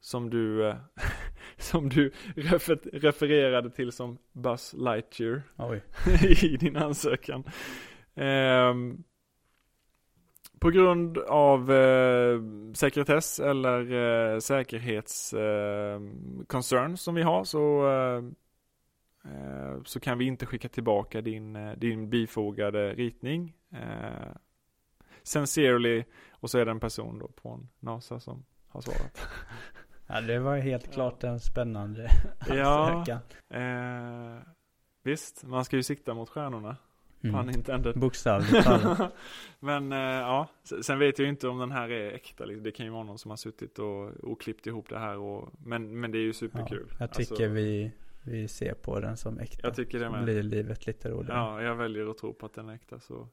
som 0.03 0.31
du, 0.31 0.69
eh, 0.69 0.77
som 1.57 1.89
du 1.89 2.11
refer 2.37 2.79
refererade 2.93 3.71
till 3.71 3.93
som 3.93 4.19
Buzz 4.33 4.75
Lightyear 4.75 5.43
i 6.45 6.57
din 6.57 6.77
ansökan. 6.77 7.45
Eh, 8.15 8.75
på 10.59 10.71
grund 10.71 11.19
av 11.19 11.73
eh, 11.73 12.41
sekretess 12.75 13.41
eller 13.41 13.93
eh, 13.93 14.39
säkerhetsconcern 14.39 16.91
eh, 16.91 16.97
som 16.97 17.15
vi 17.15 17.23
har 17.23 17.45
så 17.45 17.91
eh, 17.91 18.23
så 19.85 20.01
kan 20.01 20.19
vi 20.19 20.25
inte 20.25 20.47
skicka 20.47 20.69
tillbaka 20.69 21.21
din, 21.21 21.75
din 21.77 22.11
bifogade 22.11 22.95
ritning. 22.95 23.55
Sincerely, 25.23 26.05
och 26.31 26.51
så 26.51 26.59
är 26.59 26.65
det 26.65 26.71
en 26.71 26.81
person 26.81 27.19
då 27.19 27.29
på 27.29 27.61
NASA 27.81 28.21
som 28.21 28.45
har 28.69 28.81
svarat. 28.81 29.29
Ja, 30.13 30.21
det 30.21 30.39
var 30.39 30.57
helt 30.59 30.93
klart 30.93 31.25
en 31.25 31.41
spännande 31.41 32.11
Ja. 32.49 32.91
ansökan. 32.91 33.19
Eh, 33.51 34.39
visst, 35.03 35.45
man 35.45 35.65
ska 35.65 35.77
ju 35.77 35.83
sikta 35.83 36.15
mot 36.15 36.29
stjärnorna. 36.29 36.77
Mm. 37.25 37.93
Bokstavligt 37.95 38.65
talat. 38.65 39.13
Men 39.61 39.93
eh, 39.93 39.99
ja, 39.99 40.49
sen 40.83 40.99
vet 40.99 41.19
jag 41.19 41.25
ju 41.25 41.31
inte 41.31 41.49
om 41.49 41.59
den 41.59 41.71
här 41.73 41.91
är 41.91 42.13
äkta. 42.13 42.45
liksom. 42.45 42.63
Det 42.65 42.71
kan 42.71 42.87
ju 42.87 42.93
vara 42.93 43.03
någon 43.03 43.19
som 43.19 43.31
har 43.31 43.37
suttit 43.37 43.79
och, 43.79 44.07
och 44.11 44.41
klippt 44.41 44.67
ihop 44.67 44.89
det 44.89 44.99
här. 44.99 45.17
Och, 45.19 45.49
men, 45.59 46.01
men 46.01 46.11
det 46.13 46.19
är 46.19 46.23
ju 46.23 46.27
Ja, 46.27 46.33
superkul. 46.33 46.87
jag 46.99 47.13
tycker 47.13 47.33
Alltså, 47.33 47.47
vi, 47.49 47.93
vi 48.23 48.49
ser 48.49 48.75
på 48.75 49.01
den 49.01 49.17
som 49.17 49.39
äkta. 49.39 49.67
Jag 49.67 49.75
tycker 49.77 50.01
det 50.01 50.11
med. 50.11 50.25
blir 50.25 50.43
livet 50.43 50.87
lite 50.87 51.11
roligare. 51.11 51.39
Ja, 51.39 51.63
jag 51.63 51.75
väljer 51.75 52.11
att 52.11 52.19
tro 52.19 52.33
på 52.35 52.47
att 52.47 52.55
den 52.55 52.69
är 52.69 52.75
äkta. 52.75 53.01
Så 53.01 53.29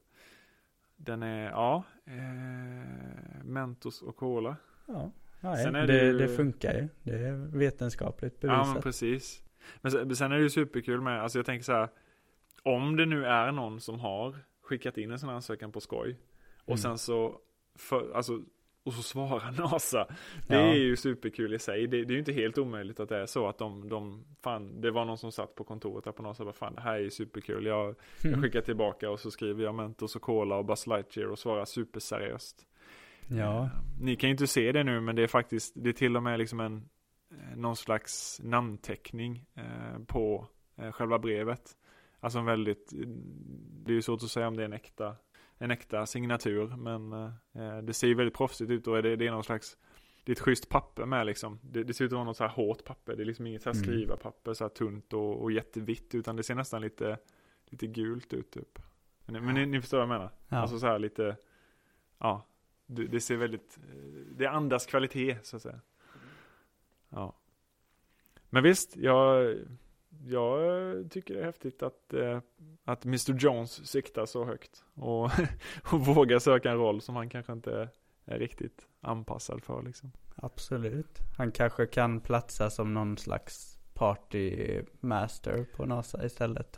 den 0.96 1.22
är, 1.22 1.50
ja, 1.50 1.82
eh, 2.06 3.44
Mentos 3.44 4.02
och 4.02 4.16
Cola. 4.16 4.56
Ja, 4.86 5.10
nej, 5.40 5.72
det, 5.72 5.86
det 5.86 6.04
ju- 6.04 6.18
det 6.18 6.28
funkar 6.28 6.74
ju. 6.74 6.88
Det 7.02 7.14
är 7.18 7.58
vetenskapligt 7.58 8.36
Ja, 8.40 8.48
men 8.48 8.58
bevisat. 8.64 8.82
precis. 8.82 9.42
Men 9.80 10.16
sen, 10.16 10.32
är 10.32 10.36
det 10.36 10.42
ju 10.42 10.50
superkul 10.50 11.00
med, 11.00 11.22
alltså 11.22 11.38
jag 11.38 11.46
tänker 11.46 11.64
så 11.64 11.72
här, 11.72 11.88
om 12.62 12.96
det 12.96 13.06
nu 13.06 13.26
är 13.26 13.52
någon 13.52 13.80
som 13.80 14.00
har 14.00 14.36
skickat 14.62 14.98
in 14.98 15.10
en 15.10 15.18
sån 15.18 15.30
ansökan 15.30 15.72
på 15.72 15.80
skoj 15.80 16.16
och 16.60 16.68
Mm. 16.68 16.78
sen 16.78 16.98
så, 16.98 17.38
för, 17.78 18.12
alltså, 18.14 18.40
och 18.82 18.92
så 18.92 19.02
svarar 19.02 19.52
NASA. 19.70 20.06
Det 20.48 20.54
Ja. 20.54 20.60
är 20.60 20.74
ju 20.74 20.96
superkul 20.96 21.54
i 21.54 21.58
sig. 21.58 21.86
Det, 21.86 21.96
det 22.04 22.10
är 22.12 22.12
ju 22.12 22.18
inte 22.18 22.32
helt 22.32 22.58
omöjligt 22.58 23.00
att 23.00 23.08
det 23.08 23.16
är 23.16 23.26
så 23.26 23.48
att 23.48 23.58
de, 23.58 23.88
de, 23.88 24.24
fan, 24.42 24.80
det 24.80 24.90
var 24.90 25.04
någon 25.04 25.18
som 25.18 25.32
satt 25.32 25.54
på 25.54 25.64
kontoret 25.64 26.04
där 26.04 26.12
på 26.12 26.22
NASA 26.22 26.42
och 26.42 26.46
bara, 26.46 26.52
fan 26.52 26.74
det 26.74 26.80
här 26.80 26.94
är 26.94 26.98
ju 27.00 27.10
superkul. 27.10 27.66
Jag, 27.66 27.94
jag 28.22 28.42
skickar 28.42 28.60
tillbaka 28.60 29.10
och 29.10 29.20
så 29.20 29.30
skriver 29.30 29.64
jag 29.64 29.74
Mentos 29.74 30.16
och 30.16 30.22
Cola 30.22 30.56
och 30.56 30.64
Buzz 30.64 30.86
Lightyear 30.86 31.28
och 31.28 31.38
svarar 31.38 31.64
superseriöst. 31.64 32.66
Ja, 33.30 33.62
Eh, 33.64 33.70
Ni 34.00 34.16
kan 34.16 34.28
ju 34.28 34.32
inte 34.32 34.46
se 34.46 34.72
det 34.72 34.84
nu 34.84 35.00
men 35.00 35.16
det 35.16 35.22
är 35.22 35.26
faktiskt, 35.26 35.72
det 35.76 35.88
är 35.88 35.92
till 35.92 36.16
och 36.16 36.22
med 36.22 36.38
liksom 36.38 36.60
en, 36.60 36.88
eh, 37.30 37.56
någon 37.56 37.76
slags 37.76 38.40
namnteckning 38.44 39.44
eh, 39.54 39.98
på 40.06 40.46
själva 40.92 41.18
brevet. 41.18 41.76
Alltså 42.20 42.38
en 42.38 42.44
väldigt, 42.44 42.92
det 43.84 43.92
är 43.92 43.94
ju 43.94 44.02
svårt 44.02 44.22
att 44.22 44.30
säga 44.30 44.48
om 44.48 44.56
det 44.56 44.62
är 44.62 44.64
en 44.64 44.72
äkta, 44.72 45.16
en 45.58 45.70
äkta 45.70 46.06
signatur 46.06 46.66
men 46.76 47.10
det 47.86 47.92
ser 47.94 48.06
ju 48.06 48.14
väldigt 48.14 48.34
proffsigt 48.36 48.70
ut 48.70 48.86
och 48.86 49.02
det, 49.02 49.16
det 49.16 49.26
är 49.26 49.30
någon 49.30 49.44
slags, 49.44 49.76
det 50.24 50.32
är 50.32 50.36
ett 50.36 50.40
schysst 50.40 50.68
papper 50.68 51.06
med 51.06 51.26
liksom. 51.26 51.58
Det, 51.62 51.84
det 51.84 51.94
ser 51.94 52.04
ut 52.04 52.08
att 52.12 52.16
vara 52.16 52.24
något 52.24 52.36
så 52.36 52.44
här 52.44 52.50
hårt 52.50 52.84
papper, 52.84 53.16
det 53.16 53.22
är 53.22 53.24
liksom 53.24 53.46
inget 53.46 53.62
så 53.62 53.68
här 53.70 53.74
Mm. 53.76 53.84
skrivarpapper 53.84 54.54
så 54.54 54.64
här 54.64 54.68
tunt 54.68 55.12
och, 55.12 55.42
och 55.42 55.52
jättevitt 55.52 56.14
utan 56.14 56.36
det 56.36 56.42
ser 56.42 56.54
nästan 56.54 56.82
lite, 56.82 57.18
lite 57.66 57.86
gult 57.86 58.32
ut 58.32 58.50
typ. 58.50 58.78
Men, 59.26 59.44
men 59.44 59.54
ni, 59.54 59.66
ni 59.66 59.80
förstår 59.80 59.98
vad 59.98 60.02
jag 60.02 60.08
menar? 60.08 60.30
ja. 60.48 60.56
Alltså 60.56 60.78
så 60.78 60.86
här 60.86 60.98
lite, 60.98 61.36
ja, 62.18 62.46
det, 62.90 63.20
ser 63.20 63.36
väldigt, 63.36 63.78
det 64.36 64.46
andas 64.46 64.86
kvalitet 64.86 65.36
så 65.42 65.56
att 65.56 65.62
säga. 65.62 65.80
Ja. 67.08 67.36
Men 68.50 68.62
visst, 68.62 68.96
jag, 68.96 69.56
jag 70.26 71.10
tycker 71.10 71.34
det 71.34 71.40
är 71.40 71.44
häftigt 71.44 71.82
att, 71.82 72.14
eh, 72.14 72.40
att 72.84 73.04
Mr 73.04 73.32
Jones 73.38 73.86
siktar 73.86 74.26
så 74.26 74.44
högt 74.44 74.84
och, 74.94 75.30
och 75.92 76.06
vågar 76.06 76.38
söka 76.38 76.70
en 76.70 76.78
roll 76.78 77.00
som 77.00 77.16
han 77.16 77.28
kanske 77.28 77.52
inte 77.52 77.88
är 78.24 78.38
riktigt 78.38 78.86
anpassad 79.00 79.62
för 79.62 79.82
liksom. 79.82 80.12
absolut. 80.34 81.18
Han 81.36 81.52
kanske 81.52 81.86
kan 81.86 82.20
platsa 82.20 82.70
som 82.70 82.94
någon 82.94 83.16
slags 83.16 83.80
party 83.94 84.80
master 85.00 85.66
på 85.76 85.86
NASA 85.86 86.24
istället. 86.24 86.76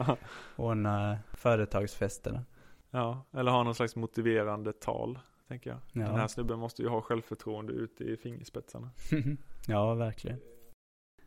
Ordna 0.56 1.18
företagsfesterna. 1.32 2.44
ja, 2.90 3.24
eller 3.32 3.50
ha 3.50 3.62
någon 3.62 3.74
slags 3.74 3.96
motiverande 3.96 4.72
tal, 4.72 5.18
tänker 5.48 5.70
jag. 5.70 5.78
Den 5.92 6.02
här 6.02 6.18
Ja. 6.20 6.28
snubben 6.28 6.58
måste 6.58 6.82
ju 6.82 6.88
ha 6.88 7.00
självförtroende 7.02 7.72
ute 7.72 8.04
i 8.04 8.16
fingerspetsarna. 8.16 8.90
ja, 9.66 9.94
verkligen. 9.94 10.38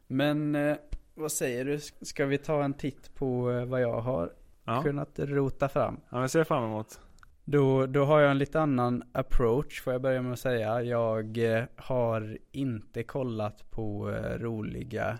Men 0.08 0.56
eh, 0.56 0.78
vad 1.13 1.32
säger 1.32 1.65
du? 1.65 1.80
Ska 1.80 2.26
vi 2.26 2.38
ta 2.38 2.63
en 2.63 2.74
titt 2.74 3.13
på 3.15 3.52
eh, 3.52 3.65
vad 3.65 3.82
jag 3.82 4.02
har 4.02 4.34
Ja, 4.65 4.82
kunnat 4.84 5.19
rota 5.19 5.69
fram? 5.69 6.00
ja 6.10 6.19
men 6.19 6.30
ser 6.30 6.39
jag 6.39 6.48
fram 6.48 6.63
emot. 6.63 7.00
Då, 7.46 7.86
då 7.86 8.06
har 8.06 8.19
jag 8.19 8.32
en 8.32 8.38
lite 8.38 8.60
annan 8.62 9.04
approach 9.12 9.82
får 9.82 9.93
jag 9.93 10.02
börja 10.02 10.22
med 10.22 10.34
att 10.34 10.39
säga. 10.39 10.82
Jag 10.84 11.38
eh, 11.58 11.63
har 11.76 12.38
inte 12.52 13.04
kollat 13.04 13.72
på 13.72 14.10
eh, 14.12 14.39
roliga 14.39 15.19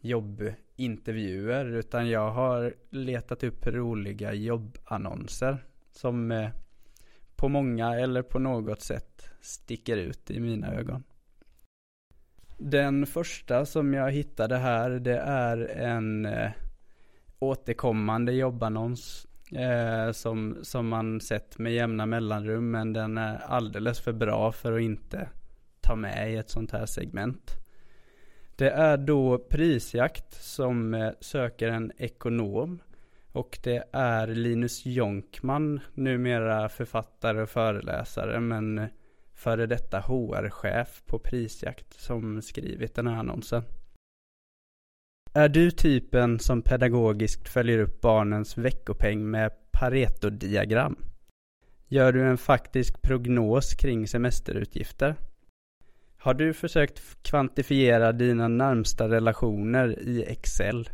jobbintervjuer 0.00 1.64
utan 1.66 2.08
jag 2.08 2.30
har 2.30 2.74
letat 2.90 3.44
upp 3.44 3.66
roliga 3.66 4.32
jobbannonser 4.32 5.64
som 5.90 6.30
eh, 6.32 6.50
på 7.36 7.48
många 7.48 7.94
eller 7.94 8.22
på 8.22 8.38
något 8.38 8.80
sätt 8.80 9.30
sticker 9.40 9.96
ut 9.96 10.30
i 10.30 10.40
mina 10.40 10.72
ögon. 10.72 11.04
Den 12.58 13.06
första 13.06 13.66
som 13.66 13.94
jag 13.94 14.10
hittade 14.10 14.56
här 14.56 14.90
det 14.90 15.18
är 15.18 15.58
en 15.66 16.26
eh, 16.26 16.50
återkommande 17.38 18.32
jobbannons 18.32 19.26
eh, 19.52 20.12
som, 20.12 20.58
som 20.62 20.88
man 20.88 21.20
sett 21.20 21.58
med 21.58 21.72
jämna 21.72 22.06
mellanrum 22.06 22.70
men 22.70 22.92
den 22.92 23.18
är 23.18 23.36
alldeles 23.36 24.00
för 24.00 24.12
bra 24.12 24.52
för 24.52 24.72
att 24.72 24.80
inte 24.80 25.28
ta 25.80 25.96
med 25.96 26.32
i 26.32 26.36
ett 26.36 26.50
sånt 26.50 26.70
här 26.70 26.86
segment. 26.86 27.50
Det 28.56 28.70
är 28.70 28.96
då 28.96 29.38
Prisjakt 29.38 30.42
som 30.42 30.94
eh, 30.94 31.10
söker 31.20 31.68
en 31.68 31.92
ekonom 31.96 32.78
och 33.34 33.58
det 33.62 33.84
är 33.92 34.26
Linus 34.26 34.86
Jonkman, 34.86 35.80
numera 35.94 36.68
författare 36.68 37.42
och 37.42 37.50
föreläsare 37.50 38.40
men 38.40 38.88
före 39.32 39.66
detta 39.66 40.00
HR-chef 40.00 41.02
på 41.06 41.18
Prisjakt 41.18 42.00
som 42.00 42.42
skrivit 42.42 42.94
den 42.94 43.06
här 43.06 43.16
annonsen. 43.16 43.62
Är 45.32 45.48
du 45.48 45.70
typen 45.70 46.38
som 46.38 46.62
pedagogiskt 46.62 47.48
följer 47.48 47.78
upp 47.78 48.00
barnens 48.00 48.58
veckopeng 48.58 49.30
med 49.30 49.52
Pareto-diagram? 49.70 50.96
Gör 51.88 52.12
du 52.12 52.22
en 52.22 52.38
faktisk 52.38 53.02
prognos 53.02 53.74
kring 53.74 54.08
semesterutgifter? 54.08 55.16
Har 56.16 56.34
du 56.34 56.54
försökt 56.54 57.22
kvantifiera 57.22 58.12
dina 58.12 58.48
närmsta 58.48 59.08
relationer 59.08 59.98
i 59.98 60.24
Excel? 60.24 60.88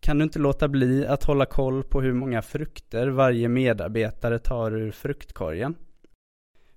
Kan 0.00 0.18
du 0.18 0.24
inte 0.24 0.38
låta 0.38 0.68
bli 0.68 1.06
att 1.06 1.24
hålla 1.24 1.46
koll 1.46 1.82
på 1.84 2.00
hur 2.00 2.12
många 2.12 2.42
frukter 2.42 3.08
varje 3.08 3.48
medarbetare 3.48 4.38
tar 4.38 4.72
ur 4.76 4.90
fruktkorgen? 4.90 5.74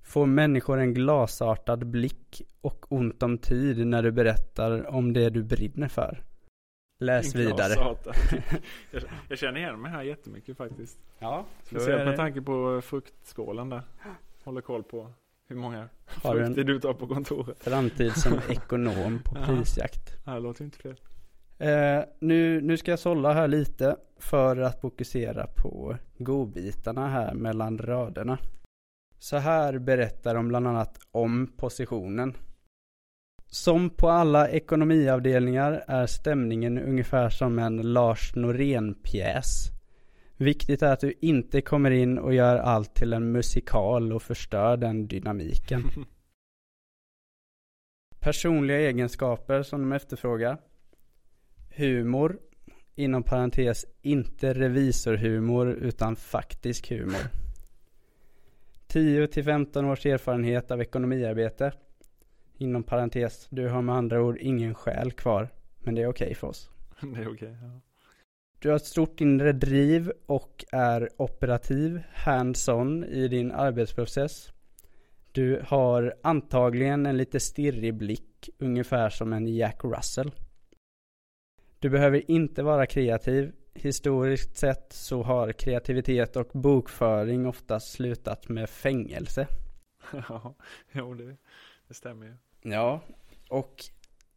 Får 0.01 0.25
människor 0.25 0.77
en 0.79 0.93
glasartad 0.93 1.87
blick 1.87 2.41
och 2.61 2.91
ont 2.91 3.23
om 3.23 3.37
tid 3.37 3.87
när 3.87 4.03
du 4.03 4.11
berättar 4.11 4.87
om 4.89 5.13
det 5.13 5.29
du 5.29 5.43
brinner 5.43 5.87
för? 5.87 6.23
Läs 6.99 7.35
vidare. 7.35 7.73
jag, 8.91 9.03
jag 9.29 9.37
känner 9.37 9.59
igen 9.59 9.81
mig 9.81 9.91
här 9.91 10.03
jättemycket 10.03 10.57
faktiskt. 10.57 10.97
Ja, 11.19 11.45
Speciellt 11.63 12.05
med 12.05 12.15
tanke 12.17 12.41
på 12.41 12.81
fruktskålen 12.81 13.69
där. 13.69 13.81
Håller 14.43 14.61
koll 14.61 14.83
på 14.83 15.13
hur 15.47 15.55
många 15.55 15.89
Har 16.05 16.31
frukter 16.35 16.63
du 16.63 16.79
tar 16.79 16.93
på 16.93 17.07
kontoret. 17.07 17.63
framtid 17.63 18.11
som 18.17 18.33
ekonom 18.49 19.19
på 19.25 19.35
Ja. 19.39 19.45
prisjakt. 19.45 20.23
Det 20.25 20.31
här 20.31 20.39
låter 20.39 20.63
inte 20.63 20.77
fel. 20.77 20.95
Eh, 21.63 22.03
nu, 22.19 22.61
nu 22.61 22.77
ska 22.77 22.91
jag 22.91 22.99
sålla 22.99 23.33
här 23.33 23.47
lite 23.47 23.95
för 24.17 24.57
att 24.57 24.81
fokusera 24.81 25.47
på 25.47 25.97
godbitarna 26.17 27.07
här 27.07 27.33
mellan 27.33 27.77
raderna. 27.77 28.37
Så 29.19 29.37
här 29.37 29.77
berättar 29.77 30.35
de 30.35 30.47
bland 30.47 30.67
annat 30.67 30.99
om 31.11 31.53
positionen. 31.57 32.37
Som 33.45 33.89
på 33.89 34.09
alla 34.09 34.49
ekonomiavdelningar 34.49 35.83
är 35.87 36.05
stämningen 36.05 36.77
ungefär 36.77 37.29
som 37.29 37.59
en 37.59 37.93
Lars 37.93 38.35
Norén-pjäs. 38.35 39.69
Viktigt 40.37 40.81
är 40.81 40.93
att 40.93 40.99
du 40.99 41.13
inte 41.21 41.61
kommer 41.61 41.91
in 41.91 42.17
och 42.17 42.33
gör 42.33 42.57
allt 42.57 42.95
till 42.95 43.13
en 43.13 43.31
musikal 43.31 44.13
och 44.13 44.21
förstör 44.21 44.77
den 44.77 45.07
dynamiken. 45.07 45.83
Personliga 48.19 48.79
egenskaper 48.79 49.63
som 49.63 49.81
de 49.81 49.91
efterfrågar. 49.91 50.57
Humor, 51.75 52.39
inom 52.95 53.23
parentes 53.23 53.85
inte 54.01 54.53
revisorhumor 54.53 55.67
utan 55.67 56.15
faktisk 56.15 56.89
humor. 56.89 57.29
10 58.87 59.27
till 59.27 59.43
15 59.43 59.85
års 59.85 60.05
erfarenhet 60.05 60.71
av 60.71 60.81
ekonomiarbete. 60.81 61.71
Inom 62.57 62.83
parentes, 62.83 63.47
du 63.49 63.67
har 63.67 63.81
med 63.81 63.95
andra 63.95 64.21
ord 64.21 64.37
ingen 64.39 64.75
själ 64.75 65.11
kvar, 65.11 65.49
men 65.79 65.95
det 65.95 66.01
är 66.01 66.07
okej 66.07 66.35
för 66.35 66.47
oss. 66.47 66.69
det 67.01 67.21
är 67.21 67.33
okej. 67.33 67.57
ja. 67.61 67.81
Du 68.59 68.69
har 68.69 68.75
ett 68.75 68.85
stort 68.85 69.21
inre 69.21 69.51
driv 69.51 70.11
och 70.25 70.65
är 70.71 71.09
operativ, 71.17 72.01
hands-on 72.13 73.03
i 73.03 73.27
din 73.27 73.51
arbetsprocess. 73.51 74.51
Du 75.31 75.63
har 75.67 76.13
antagligen 76.23 77.05
en 77.05 77.17
lite 77.17 77.39
stirrig 77.39 77.93
blick, 77.93 78.49
ungefär 78.59 79.09
som 79.09 79.33
en 79.33 79.47
Jack 79.47 79.83
Russell. 79.83 80.31
Du 81.83 81.89
behöver 81.89 82.31
inte 82.31 82.63
vara 82.63 82.85
kreativ. 82.85 83.51
Historiskt 83.73 84.57
sett 84.57 84.93
så 84.93 85.23
har 85.23 85.51
kreativitet 85.51 86.35
och 86.35 86.47
bokföring 86.53 87.47
oftast 87.47 87.91
slutat 87.91 88.49
med 88.49 88.69
fängelse. 88.69 89.47
ja, 90.29 90.55
jo 90.91 91.13
det, 91.13 91.37
det 91.87 91.93
stämmer 91.93 92.25
ju. 92.25 92.33
Ja, 92.61 93.01
och 93.49 93.83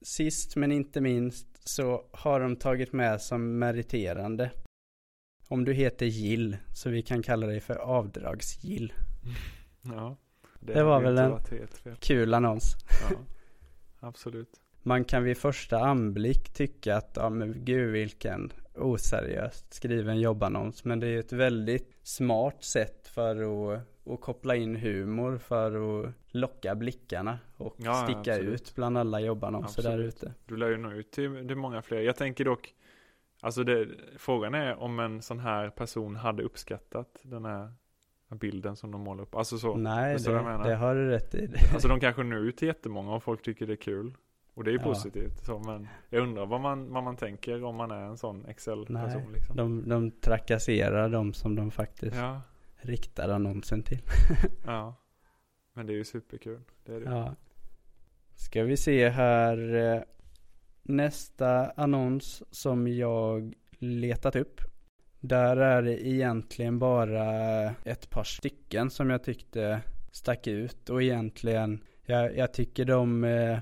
sist 0.02 0.56
men 0.56 0.72
inte 0.72 1.00
minst 1.00 1.68
så 1.68 2.04
har 2.10 2.40
de 2.40 2.56
tagit 2.56 2.92
med 2.92 3.22
som 3.22 3.58
meriterande. 3.58 4.50
Om 5.48 5.64
du 5.64 5.72
heter 5.72 6.06
Gill, 6.06 6.56
så 6.74 6.90
vi 6.90 7.02
kan 7.02 7.22
kalla 7.22 7.46
dig 7.46 7.60
för 7.60 7.76
avdragsgill. 7.76 8.92
Ja, 9.82 10.16
Det 10.60 10.82
var 10.82 10.94
hade 10.94 11.04
väl 11.04 11.18
en-. 11.18 11.96
Kul 12.00 12.34
annons. 12.34 12.76
Ja, 13.10 13.16
absolut. 14.08 14.60
Man 14.86 15.04
kan 15.04 15.24
vid 15.24 15.38
första 15.38 15.78
anblick 15.78 16.52
tycka 16.52 16.96
att, 16.96 17.12
ja 17.16 17.30
men 17.30 17.64
gud 17.64 17.92
vilken 17.92 18.52
oseriöst 18.74 19.74
skriven 19.74 20.20
jobbannons. 20.20 20.84
Men 20.84 21.00
det 21.00 21.06
är 21.06 21.18
ett 21.18 21.32
väldigt 21.32 21.96
smart 22.02 22.64
sätt 22.64 23.08
för 23.08 23.36
att, 23.74 23.80
att 24.06 24.20
koppla 24.20 24.56
in 24.56 24.76
humor 24.76 25.38
för 25.38 26.00
att 26.06 26.12
locka 26.28 26.74
blickarna 26.74 27.38
och 27.56 27.74
Ja, 27.78 27.94
sticka 28.04 28.34
absolut. 28.34 28.60
ut 28.60 28.74
bland 28.74 28.98
alla 28.98 29.20
jobbannonser 29.20 29.82
där 29.82 29.98
ute. 29.98 30.34
Du 30.44 30.56
lär 30.56 30.68
ju 30.68 30.76
nå 30.76 30.92
ut 30.92 31.10
till, 31.10 31.46
till 31.48 31.56
många 31.56 31.82
fler. 31.82 32.00
Jag 32.00 32.16
tänker 32.16 32.44
dock, 32.44 32.74
alltså 33.40 33.64
det, 33.64 33.88
frågan 34.18 34.54
är 34.54 34.76
om 34.76 35.00
en 35.00 35.22
sån 35.22 35.38
här 35.38 35.70
person 35.70 36.16
hade 36.16 36.42
uppskattat 36.42 37.20
den 37.22 37.44
här 37.44 37.72
bilden 38.28 38.76
som 38.76 38.90
de 38.90 39.00
målar 39.00 39.22
upp. 39.22 39.34
Alltså 39.34 39.58
så, 39.58 39.76
Nej, 39.76 40.18
det, 40.18 40.32
det 40.64 40.74
har 40.74 40.94
du 40.94 41.08
rätt 41.08 41.34
i. 41.34 41.48
alltså 41.72 41.88
de 41.88 42.00
kanske 42.00 42.22
når 42.22 42.38
ut 42.38 42.56
till 42.56 42.68
jättemånga 42.68 43.14
och 43.14 43.22
folk 43.22 43.42
tycker 43.42 43.66
det 43.66 43.72
är 43.72 43.76
kul. 43.76 44.14
Och 44.56 44.64
det 44.64 44.70
är 44.70 44.72
ju 44.72 44.78
Ja. 44.78 44.84
positivt. 44.84 45.44
Så, 45.44 45.58
men 45.58 45.88
jag 46.10 46.22
undrar 46.22 46.46
vad 46.46 46.60
man, 46.60 46.92
vad 46.92 47.02
man 47.04 47.16
tänker 47.16 47.64
om 47.64 47.76
man 47.76 47.90
är 47.90 48.00
en 48.02 48.16
sån 48.16 48.46
Excel-person 48.46 49.32
liksom. 49.32 49.56
De, 49.56 49.88
de 49.88 50.10
trakasserar 50.10 51.08
de 51.08 51.32
som 51.32 51.54
de 51.54 51.70
faktiskt 51.70 52.16
Ja, 52.16 52.40
riktar 52.76 53.28
annonsen 53.28 53.82
till. 53.82 54.00
ja. 54.66 54.94
Men 55.72 55.86
det 55.86 55.92
är 55.92 55.96
ju 55.96 56.04
superkul. 56.04 56.60
Det 56.84 56.94
är 56.94 57.00
det. 57.00 57.10
Ja. 57.10 57.34
Ska 58.34 58.62
vi 58.62 58.76
se 58.76 59.08
här. 59.08 59.74
eh, 59.74 60.02
Nästa 60.82 61.70
annons 61.76 62.42
som 62.50 62.88
jag 62.88 63.54
letat 63.78 64.36
upp. 64.36 64.60
Där 65.20 65.56
är 65.56 65.82
det 65.82 66.06
egentligen 66.06 66.78
bara 66.78 67.24
ett 67.84 68.10
par 68.10 68.24
stycken 68.24 68.90
som 68.90 69.10
jag 69.10 69.24
tyckte 69.24 69.80
stack 70.12 70.46
ut. 70.46 70.90
Och 70.90 71.02
egentligen, 71.02 71.84
jag, 72.04 72.36
jag 72.36 72.52
tycker 72.54 72.84
de 72.84 73.24
eh, 73.24 73.58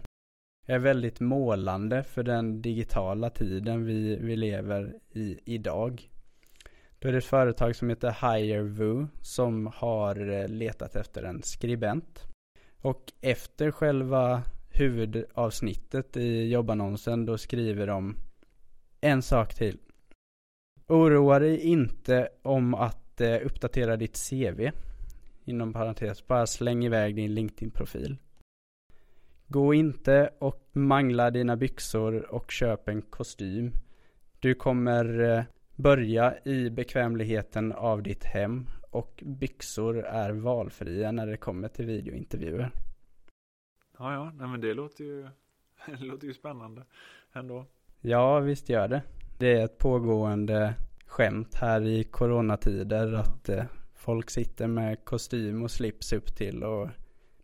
är 0.66 0.79
väldigt 0.79 1.20
målande 1.20 2.03
för 2.03 2.22
den 2.22 2.62
digitala 2.62 3.31
tiden 3.31 3.85
vi, 3.85 4.16
vi 4.16 4.37
lever 4.37 4.94
i 5.12 5.38
idag. 5.44 6.11
Då 6.98 7.09
är 7.09 7.12
det 7.12 7.18
ett 7.18 7.24
företag 7.24 7.77
som 7.77 7.88
heter 7.88 8.37
HireVoo 8.37 9.09
som 9.20 9.66
har 9.74 10.31
eh, 10.31 10.48
letat 10.48 10.96
efter 10.96 11.22
en 11.22 11.42
skribent. 11.42 12.24
Och 12.83 13.12
efter 13.20 13.70
själva 13.70 14.42
huvudavsnittet 14.68 16.16
i 16.16 16.48
jobbannonsen 16.53 17.27
då 17.27 17.38
skriver 17.38 17.87
de 17.87 18.16
en 19.00 19.22
sak 19.22 19.55
till. 19.55 19.79
Oroa 20.87 21.38
dig 21.38 21.61
inte 21.61 22.29
om 22.42 22.74
att 22.74 23.20
eh, 23.20 23.46
uppdatera 23.46 23.96
ditt 23.96 24.31
CV. 24.31 24.70
Inom 25.44 25.72
parentes, 25.72 26.27
bara 26.27 26.46
släng 26.46 26.85
iväg 26.85 27.16
din 27.16 27.35
LinkedIn-profil. 27.35 28.16
Gå 29.54 29.74
inte 29.74 30.30
och 30.38 30.70
mangla 30.72 31.30
dina 31.30 31.56
byxor 31.56 32.34
och 32.34 32.50
köp 32.50 32.88
en 32.88 33.02
kostym. 33.02 33.72
Du 34.40 34.54
kommer 34.54 35.20
eh, 35.20 35.44
börja 35.76 36.34
i 36.44 36.70
bekvämligheten 36.70 37.72
av 37.72 38.02
ditt 38.02 38.24
hem 38.24 38.66
och 38.90 39.22
byxor 39.26 40.04
är 40.04 40.30
valfria 40.30 41.12
när 41.12 41.26
det 41.26 41.36
kommer 41.36 41.68
till 41.68 41.86
videointervjuer. 41.86 42.70
Ja, 43.98 44.14
ja, 44.14 44.32
nej 44.38 44.48
men 44.48 44.60
det 44.60 44.74
låter 44.74 45.04
ju, 45.04 45.22
det 45.86 46.04
låter 46.04 46.26
ju 46.26 46.34
spännande 46.34 46.82
ändå. 47.32 47.66
Ja, 48.00 48.40
visst 48.40 48.68
gör 48.68 48.88
det. 48.88 49.02
Det 49.38 49.52
är 49.60 49.64
ett 49.64 49.78
pågående 49.78 50.74
skämt 51.06 51.54
här 51.54 51.82
i 51.86 52.04
coronatider 52.04 53.12
Ja. 53.12 53.18
att 53.20 53.48
eh, 53.48 53.64
folk 53.94 54.30
sitter 54.30 54.66
med 54.66 55.04
kostym 55.04 55.62
och 55.62 55.70
slips 55.70 56.12
upp 56.12 56.36
till 56.36 56.62
och 56.64 56.88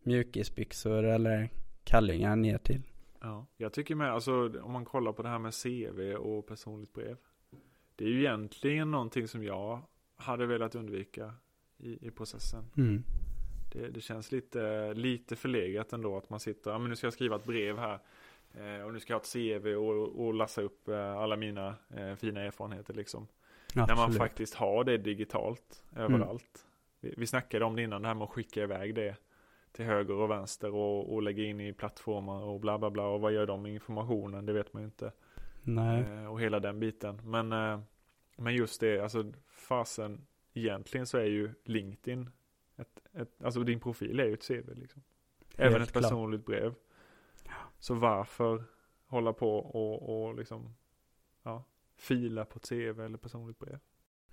mjukisbyxor 0.02 1.04
eller 1.04 1.50
kallingar 1.84 2.36
ner 2.36 2.58
till. 2.58 2.82
Ja, 3.20 3.46
jag 3.56 3.72
tycker 3.72 3.94
med, 3.94 4.12
alltså 4.12 4.60
om 4.62 4.72
man 4.72 4.84
kollar 4.84 5.12
på 5.12 5.22
det 5.22 5.28
här 5.28 5.38
med 5.38 5.54
CV 5.54 6.14
och 6.14 6.46
personligt 6.46 6.92
brev. 6.92 7.16
Det 7.96 8.04
är 8.04 8.08
ju 8.08 8.20
egentligen 8.20 8.90
någonting 8.90 9.28
som 9.28 9.44
jag 9.44 9.80
hade 10.16 10.46
velat 10.46 10.74
undvika 10.74 11.34
i, 11.78 12.06
i 12.06 12.10
processen. 12.10 12.64
Mm. 12.76 13.02
Det, 13.72 13.88
det 13.88 14.00
känns 14.00 14.32
lite, 14.32 14.94
lite 14.94 15.36
förlegat 15.36 15.92
ändå 15.92 16.16
att 16.16 16.30
man 16.30 16.40
sitter, 16.40 16.70
ja 16.70 16.78
men 16.78 16.90
nu 16.90 16.96
ska 16.96 17.06
jag 17.06 17.14
skriva 17.14 17.36
ett 17.36 17.44
brev 17.44 17.78
här. 17.78 17.98
Eh, 18.54 18.84
och 18.84 18.92
nu 18.92 19.00
ska 19.00 19.12
jag 19.12 19.18
ha 19.18 19.22
ett 19.22 19.62
CV 19.62 19.66
och, 19.66 20.26
och 20.26 20.34
lassa 20.34 20.62
upp 20.62 20.88
eh, 20.88 21.16
alla 21.16 21.36
mina 21.36 21.74
eh, 21.96 22.14
fina 22.14 22.40
erfarenheter 22.40 22.94
liksom. 22.94 23.26
När 23.74 23.86
man 23.86 23.98
Absolut. 23.98 24.18
faktiskt 24.18 24.54
har 24.54 24.84
det 24.84 24.98
digitalt 24.98 25.84
överallt. 25.96 26.66
Vi, 27.00 27.14
vi 27.16 27.26
snackade 27.26 27.64
om 27.64 27.76
det 27.76 27.82
innan, 27.82 28.02
det 28.02 28.08
här 28.08 28.14
med 28.14 28.24
att 28.24 28.30
skicka 28.30 28.62
iväg 28.62 28.94
det 28.94 29.16
till 29.72 29.84
höger 29.84 30.14
och 30.14 30.30
vänster 30.30 30.74
och, 30.74 31.14
och 31.14 31.22
lägga 31.22 31.44
in 31.44 31.60
i 31.60 31.72
plattformar 31.72 32.42
och 32.42 32.60
bla 32.60 32.78
bla 32.78 32.90
bla. 32.90 33.06
Och 33.06 33.20
vad 33.20 33.32
gör 33.32 33.46
de 33.46 33.62
med 33.62 33.72
informationen? 33.72 34.46
Det 34.46 34.52
vet 34.52 34.72
man 34.72 34.82
ju 34.82 34.86
inte. 34.86 35.12
Nej. 35.62 36.00
Eh, 36.00 36.26
och 36.26 36.40
hela 36.40 36.60
den 36.60 36.80
biten. 36.80 37.20
Men, 37.24 37.52
eh, 37.52 37.80
men 38.36 38.54
just 38.54 38.80
det, 38.80 39.00
alltså 39.00 39.32
fasen, 39.48 40.26
egentligen 40.52 41.06
så 41.06 41.18
är 41.18 41.24
ju 41.24 41.54
LinkedIn, 41.64 42.30
ett, 42.76 43.00
ett, 43.12 43.42
alltså 43.44 43.60
din 43.60 43.80
profil 43.80 44.20
är 44.20 44.24
ju 44.24 44.34
ett 44.34 44.46
CV 44.48 44.74
liksom. 44.74 45.02
Även 45.56 45.72
Helt 45.72 45.84
ett 45.84 45.92
klart. 45.92 46.02
personligt 46.02 46.46
brev. 46.46 46.74
Så 47.78 47.94
varför 47.94 48.64
hålla 49.06 49.32
på 49.32 49.56
och, 49.56 50.26
och 50.26 50.34
liksom, 50.34 50.74
ja, 51.42 51.64
fila 51.96 52.44
på 52.44 52.56
ett 52.56 52.68
CV 52.68 53.00
eller 53.00 53.18
personligt 53.18 53.58
brev? 53.58 53.78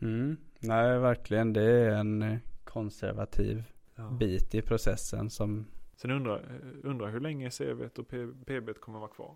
Mm. 0.01 0.37
Nej, 0.59 0.99
verkligen. 0.99 1.53
Det 1.53 1.63
är 1.63 1.89
en 1.91 2.39
konservativ 2.63 3.63
Ja. 3.97 4.09
bit 4.19 4.55
i 4.55 4.61
processen 4.61 5.29
som, 5.29 5.65
Sen 5.95 6.11
undrar, 6.11 6.41
undrar 6.83 7.07
hur 7.09 7.19
länge 7.19 7.49
CVt 7.49 7.99
och 7.99 8.07
P- 8.07 8.27
PBt 8.45 8.79
kommer 8.81 8.99
vara 8.99 9.09
kvar. 9.09 9.35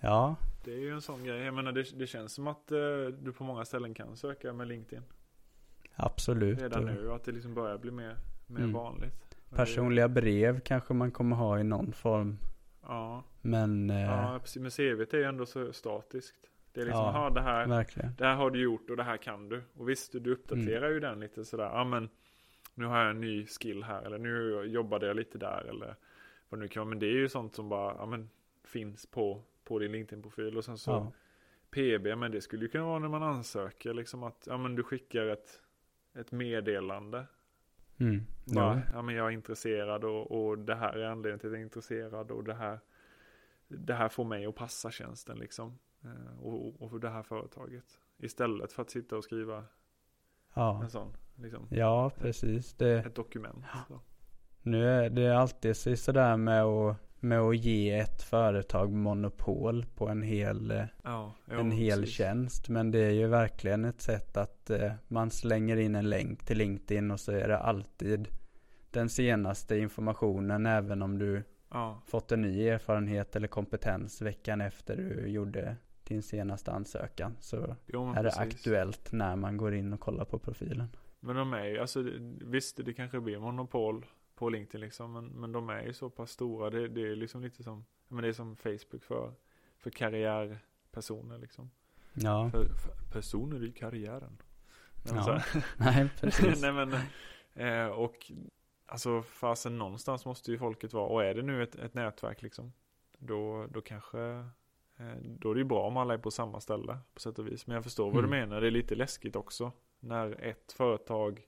ja, 0.00 0.36
Det 0.64 0.72
är 0.74 0.78
ju 0.78 0.90
en 0.90 1.00
sån 1.02 1.24
grej. 1.24 1.40
Jag 1.40 1.54
menar 1.54 1.72
det, 1.72 1.98
det 1.98 2.06
känns 2.06 2.32
som 2.32 2.46
att 2.46 2.72
eh, 2.72 2.78
du 3.22 3.32
på 3.32 3.44
många 3.44 3.64
ställen 3.64 3.94
kan 3.94 4.16
söka 4.16 4.52
med 4.52 4.68
LinkedIn. 4.68 5.02
absolut. 5.94 6.62
Redan 6.62 6.88
Och 6.88 6.94
nu. 6.94 7.12
Att 7.12 7.24
det 7.24 7.32
liksom 7.32 7.54
börjar 7.54 7.78
bli 7.78 7.90
mer, 7.90 8.16
mer 8.46 8.58
Mm. 8.60 8.72
vanligt. 8.72 9.36
Personliga 9.50 10.08
brev 10.08 10.60
kanske 10.60 10.94
man 10.94 11.10
kommer 11.10 11.36
ha 11.36 11.58
i 11.58 11.64
någon 11.64 11.92
form. 11.92 12.38
Ja, 12.82 13.24
Men, 13.40 13.90
eh, 13.90 14.00
ja, 14.02 14.40
men 14.56 14.70
CVt 14.70 15.14
är 15.14 15.18
ju 15.18 15.24
ändå 15.24 15.46
så 15.46 15.72
statiskt. 15.72 16.36
Det 16.72 16.80
är 16.80 16.84
liksom, 16.84 17.04
Ja, 17.04 17.24
ja, 17.28 17.30
det 17.34 17.40
här, 17.40 17.66
verkligen. 17.66 18.14
det 18.18 18.24
här 18.24 18.34
har 18.34 18.50
du 18.50 18.60
gjort 18.62 18.90
och 18.90 18.96
det 18.96 19.02
här 19.02 19.16
kan 19.16 19.48
du. 19.48 19.62
Och 19.76 19.88
visst, 19.88 20.12
du 20.12 20.32
uppdaterar 20.32 20.82
Mm. 20.82 20.92
ju 20.92 21.00
den 21.00 21.20
lite 21.20 21.44
sådär. 21.44 21.64
Ja 21.64 21.84
men, 21.84 22.08
nu 22.74 22.84
har 22.84 22.98
jag 22.98 23.10
en 23.10 23.20
ny 23.20 23.46
skill 23.46 23.82
här. 23.82 24.02
Eller 24.02 24.18
nu 24.18 24.62
jobbade 24.66 25.06
jag 25.06 25.16
lite 25.16 25.38
där. 25.38 25.64
Eller 25.68 25.96
vad 26.48 26.58
det 26.60 26.62
nu 26.62 26.68
kan 26.68 26.80
vara. 26.80 26.88
Men 26.88 26.98
det 26.98 27.06
är 27.06 27.14
ju 27.16 27.28
sånt 27.28 27.54
som 27.54 27.68
bara, 27.68 27.94
ja 27.96 28.06
men, 28.06 28.30
finns 28.64 29.06
på, 29.06 29.42
på 29.64 29.78
din 29.78 29.92
LinkedIn-profil. 29.92 30.56
Och 30.56 30.64
sen 30.64 30.78
så 30.78 30.90
Ja. 30.90 31.12
PB, 31.70 32.18
men 32.18 32.30
det 32.32 32.40
skulle 32.40 32.62
ju 32.62 32.68
kunna 32.68 32.84
vara 32.84 32.98
när 32.98 33.08
man 33.08 33.22
ansöker. 33.22 33.94
Liksom 33.94 34.22
att, 34.22 34.44
ja 34.46 34.56
men 34.56 34.74
du 34.74 34.82
skickar 34.82 35.26
ett, 35.26 35.62
ett 36.14 36.32
meddelande. 36.32 37.26
Mm. 38.00 38.20
Bara, 38.44 38.74
Ja. 38.76 38.80
ja 38.92 39.02
men 39.02 39.14
jag 39.14 39.26
är 39.26 39.30
intresserad 39.30 40.04
och, 40.04 40.30
och 40.48 40.58
det 40.58 40.74
här 40.74 40.92
är 40.98 41.04
anledningen 41.04 41.38
till 41.38 41.48
att 41.48 41.52
jag 41.52 41.60
är 41.60 41.64
intresserad. 41.64 42.30
Och 42.30 42.44
det 42.44 42.54
här, 42.54 42.78
det 43.68 43.94
här 43.94 44.08
får 44.08 44.24
mig 44.24 44.46
att 44.46 44.54
passa 44.54 44.90
tjänsten 44.90 45.38
liksom. 45.38 45.78
Eh, 46.04 46.40
Och, 46.40 46.82
och 46.82 46.90
för 46.90 46.98
det 46.98 47.08
här 47.10 47.22
företaget. 47.22 47.98
Istället 48.18 48.72
för 48.72 48.82
att 48.82 48.90
sitta 48.90 49.16
och 49.16 49.24
skriva 49.24 49.64
Ja. 50.54 50.80
en 50.82 50.90
sån, 50.90 51.16
liksom, 51.36 51.66
ja, 51.70 52.10
precis. 52.20 52.74
Det, 52.74 52.98
ett 52.98 53.14
dokument. 53.14 53.64
Så. 53.88 54.00
nu 54.62 54.88
är 54.88 55.10
det 55.10 55.38
alltid 55.38 55.76
så- 55.76 55.96
sådär 55.96 56.36
med 56.36 56.62
att, 56.62 56.96
med 57.20 57.40
att 57.40 57.56
ge 57.56 57.98
ett 57.98 58.22
företag 58.22 58.92
monopol 58.92 59.84
på 59.94 60.08
en 60.08 60.22
hel, 60.22 60.70
eh, 60.70 60.84
Ja, 61.04 61.34
jo, 61.50 61.58
en 61.60 61.70
hel 61.70 62.00
precis. 62.00 62.14
tjänst. 62.14 62.68
Men 62.68 62.90
det 62.90 62.98
är 62.98 63.10
ju 63.10 63.26
verkligen 63.26 63.84
ett 63.84 64.00
sätt 64.00 64.36
att 64.36 64.70
eh, 64.70 64.92
man 65.08 65.30
slänger 65.30 65.76
in 65.76 65.94
en 65.94 66.10
länk 66.10 66.44
till 66.44 66.58
LinkedIn 66.58 67.10
och 67.10 67.20
så 67.20 67.32
är 67.32 67.48
det 67.48 67.58
alltid 67.58 68.28
den 68.90 69.08
senaste 69.08 69.78
informationen 69.78 70.66
även 70.66 71.02
om 71.02 71.18
du 71.18 71.42
Ja, 71.74 72.02
fått 72.06 72.32
en 72.32 72.42
ny 72.42 72.68
erfarenhet 72.68 73.36
eller 73.36 73.48
kompetens 73.48 74.22
veckan 74.22 74.60
efter 74.60 74.96
du 74.96 75.26
gjorde 75.28 75.76
din 76.04 76.22
senaste 76.22 76.72
ansökan. 76.72 77.36
Så 77.40 77.76
jo, 77.86 78.10
är 78.10 78.14
det 78.14 78.22
precis. 78.22 78.38
aktuellt 78.40 79.12
när 79.12 79.36
man 79.36 79.56
går 79.56 79.74
in 79.74 79.92
och 79.92 80.00
kollar 80.00 80.24
på 80.24 80.38
profilen. 80.38 80.96
Men 81.20 81.36
de 81.36 81.52
är 81.52 81.64
ju, 81.64 81.78
alltså 81.78 82.02
visst 82.40 82.80
det 82.84 82.94
kanske 82.94 83.20
blir 83.20 83.38
monopol 83.38 84.06
på 84.34 84.48
LinkedIn 84.48 84.80
liksom. 84.80 85.12
Men, 85.12 85.26
men 85.26 85.52
de 85.52 85.68
är 85.68 85.82
ju 85.82 85.92
så 85.92 86.10
pass 86.10 86.30
stora. 86.30 86.70
Det, 86.70 86.88
det 86.88 87.00
är 87.12 87.16
liksom 87.16 87.42
lite 87.42 87.62
som, 87.62 87.84
men 88.08 88.22
det 88.22 88.28
är 88.28 88.32
som 88.32 88.56
Facebook 88.56 89.02
för, 89.04 89.32
för 89.78 89.90
karriärpersoner 89.90 91.38
liksom. 91.38 91.70
Ja, 92.14 92.50
För, 92.50 92.64
för 92.64 93.12
personer 93.12 93.64
i 93.64 93.72
karriären. 93.72 94.38
Men 95.04 95.16
Ja. 95.16 95.22
här- 95.22 95.64
nej 95.76 96.08
precis. 96.20 96.62
Nej 96.62 96.72
men, 96.72 96.92
eh, 97.54 97.86
och 97.86 98.32
alltså 98.86 99.22
fasen 99.22 99.78
någonstans 99.78 100.24
måste 100.24 100.50
ju 100.50 100.58
folket 100.58 100.92
vara, 100.92 101.06
och 101.08 101.24
är 101.24 101.34
det 101.34 101.42
nu 101.42 101.62
ett, 101.62 101.74
ett 101.74 101.94
nätverk 101.94 102.42
liksom, 102.42 102.72
då, 103.18 103.66
då 103.70 103.80
kanske, 103.80 104.44
då 105.22 105.50
är 105.50 105.54
det 105.54 105.58
ju 105.60 105.64
bra 105.64 105.82
om 105.86 105.96
alla 105.96 106.14
är 106.14 106.18
på 106.18 106.30
samma 106.30 106.60
ställe 106.60 106.98
på 107.14 107.20
sätt 107.20 107.38
och 107.38 107.46
vis. 107.46 107.66
Men 107.66 107.74
jag 107.74 107.84
förstår 107.84 108.04
vad 108.10 108.14
du 108.24 108.26
Mm. 108.26 108.30
menar, 108.40 108.60
det 108.60 108.66
är 108.66 108.70
lite 108.70 108.94
läskigt 108.94 109.36
också. 109.36 109.72
När 110.00 110.40
ett 110.44 110.72
företag 110.72 111.46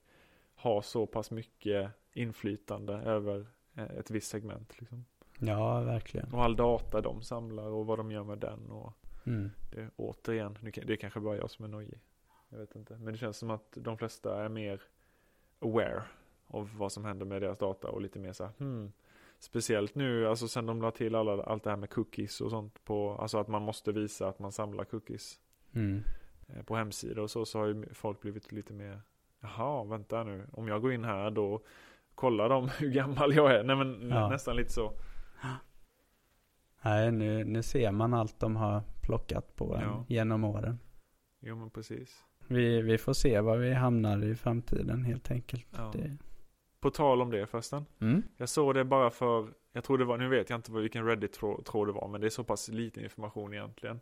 har 0.55 0.81
så 0.81 1.05
pass 1.05 1.31
mycket 1.31 1.91
inflytande 2.13 2.93
över 2.93 3.45
eh, 3.75 3.83
ett 3.83 4.11
visst 4.11 4.27
segment 4.29 4.79
liksom. 4.79 5.05
Ja, 5.39 5.81
verkligen. 5.81 6.33
Och 6.33 6.43
all 6.43 6.55
data 6.55 7.01
de 7.01 7.21
samlar 7.21 7.67
och 7.67 7.85
vad 7.85 7.99
de 7.99 8.11
gör 8.11 8.23
med 8.23 8.37
den 8.37 8.71
och 8.71 8.93
Mm. 9.27 9.51
det, 9.71 9.89
återigen, 9.95 10.57
det 10.61 10.89
är 10.89 10.95
kanske 10.95 11.19
bara 11.19 11.37
jag 11.37 11.51
som 11.51 11.65
är 11.65 11.69
nojig. 11.69 11.99
Jag 12.49 12.57
vet 12.57 12.75
inte. 12.75 12.97
Men 12.97 13.13
det 13.13 13.17
känns 13.17 13.37
som 13.37 13.49
att 13.51 13.77
de 13.81 13.97
flesta 13.97 14.43
är 14.43 14.49
mer 14.49 14.81
aware 15.59 16.03
av 16.47 16.77
vad 16.77 16.91
som 16.91 17.05
händer 17.05 17.25
med 17.25 17.41
deras 17.41 17.57
data 17.57 17.87
och 17.87 18.01
lite 18.01 18.19
mer 18.19 18.33
så 18.33 18.43
här, 18.43 18.51
hmm. 18.57 18.91
Speciellt 19.45 19.95
nu, 19.95 20.27
alltså 20.27 20.47
sen 20.47 20.65
de 20.65 20.81
la 20.81 20.91
till 20.91 21.15
alla, 21.15 21.43
allt 21.43 21.63
det 21.63 21.69
här 21.69 21.77
med 21.77 21.89
cookies 21.89 22.41
och 22.41 22.49
sånt 22.49 22.83
på, 22.85 23.11
alltså 23.15 23.37
att 23.37 23.47
man 23.47 23.61
måste 23.61 23.91
visa 23.91 24.27
att 24.27 24.39
man 24.39 24.51
samlar 24.51 24.83
cookies 24.85 25.39
Mm. 25.73 26.03
eh, 26.47 26.63
på 26.63 26.75
hemsidor 26.75 27.23
och 27.23 27.31
så, 27.31 27.45
så 27.45 27.59
har 27.59 27.67
ju 27.67 27.85
folk 27.93 28.21
blivit 28.21 28.51
lite 28.51 28.73
mer, 28.73 29.01
jaha, 29.41 29.83
vänta 29.83 30.23
nu, 30.23 30.47
om 30.51 30.67
jag 30.67 30.81
går 30.81 30.93
in 30.93 31.03
här 31.03 31.31
då 31.31 31.63
kollar 32.15 32.49
de 32.49 32.69
hur 32.79 32.89
gammal 32.91 33.33
jag 33.35 33.55
är. 33.55 33.63
Nej 33.63 33.75
men 33.75 34.09
Ja. 34.09 34.29
nästan 34.29 34.55
lite 34.55 34.73
så. 34.73 34.93
Nej, 36.81 37.11
nu, 37.11 37.43
nu 37.43 37.63
ser 37.63 37.91
man 37.91 38.13
allt 38.13 38.39
de 38.39 38.55
har 38.55 38.83
plockat 39.01 39.55
på 39.55 39.75
en 39.75 39.81
Ja. 39.81 40.05
genom 40.07 40.43
åren. 40.43 40.79
Jo 41.39 41.55
men 41.55 41.69
precis. 41.69 42.23
Vi, 42.47 42.81
vi 42.81 42.97
får 42.97 43.13
se 43.13 43.39
var 43.41 43.57
vi 43.57 43.73
hamnar 43.73 44.23
i 44.23 44.35
framtiden 44.35 45.03
helt 45.03 45.31
enkelt. 45.31 45.67
Ja. 45.77 45.91
Det... 45.93 46.17
På 46.85 46.91
tal 46.91 47.21
om 47.21 47.31
det 47.31 47.47
förresten. 47.47 47.85
Mm. 47.99 48.23
Jag 48.37 48.49
såg 48.49 48.75
det 48.75 48.83
bara 48.83 49.09
för, 49.09 49.53
jag 49.71 49.83
tror 49.83 49.97
det 49.97 50.05
var, 50.05 50.17
nu 50.17 50.27
vet 50.27 50.49
jag 50.49 50.57
inte 50.57 50.71
vilken 50.71 51.05
Reddit-tråd 51.05 51.87
det 51.87 51.91
var, 51.91 52.07
men 52.07 52.21
det 52.21 52.27
är 52.27 52.29
så 52.29 52.43
pass 52.43 52.67
liten 52.67 53.03
information 53.03 53.53
egentligen. 53.53 53.99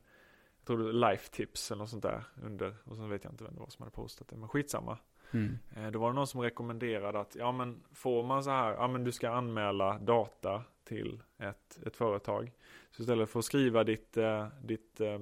Jag 0.57 0.65
tror 0.67 0.77
det 0.77 0.83
var 0.83 1.11
life 1.11 1.31
tips 1.31 1.71
eller 1.71 1.79
något 1.79 1.89
sånt 1.89 2.03
där 2.03 2.23
under, 2.43 2.75
och 2.83 2.95
så 2.95 3.05
vet 3.05 3.23
jag 3.23 3.33
inte 3.33 3.43
vem 3.43 3.53
det 3.53 3.59
var 3.59 3.69
som 3.69 3.83
hade 3.83 3.95
postat 3.95 4.27
det, 4.27 4.35
men 4.35 4.49
skitsamma. 4.49 4.97
Mm. 5.31 5.59
Eh, 5.75 5.91
Då 5.91 5.99
var 5.99 6.09
det 6.09 6.15
någon 6.15 6.27
som 6.27 6.41
rekommenderade 6.41 7.19
att, 7.19 7.35
ja 7.35 7.51
men 7.51 7.83
får 7.93 8.23
man 8.23 8.43
så 8.43 8.49
här, 8.49 8.73
ja 8.73 8.87
men 8.87 9.03
du 9.03 9.11
ska 9.11 9.29
anmäla 9.29 9.99
data 9.99 10.63
till 10.83 11.23
ett, 11.37 11.79
ett 11.85 11.95
företag. 11.95 12.51
Så 12.91 13.01
istället 13.01 13.29
för 13.29 13.39
att 13.39 13.45
skriva 13.45 13.83
ditt, 13.83 14.17
eh, 14.17 14.47
ditt 14.63 15.01
eh, 15.01 15.19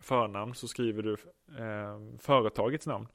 förnamn 0.00 0.54
så 0.54 0.68
skriver 0.68 1.02
du 1.02 1.16
företagets 2.18 2.86
namn. 2.86 3.06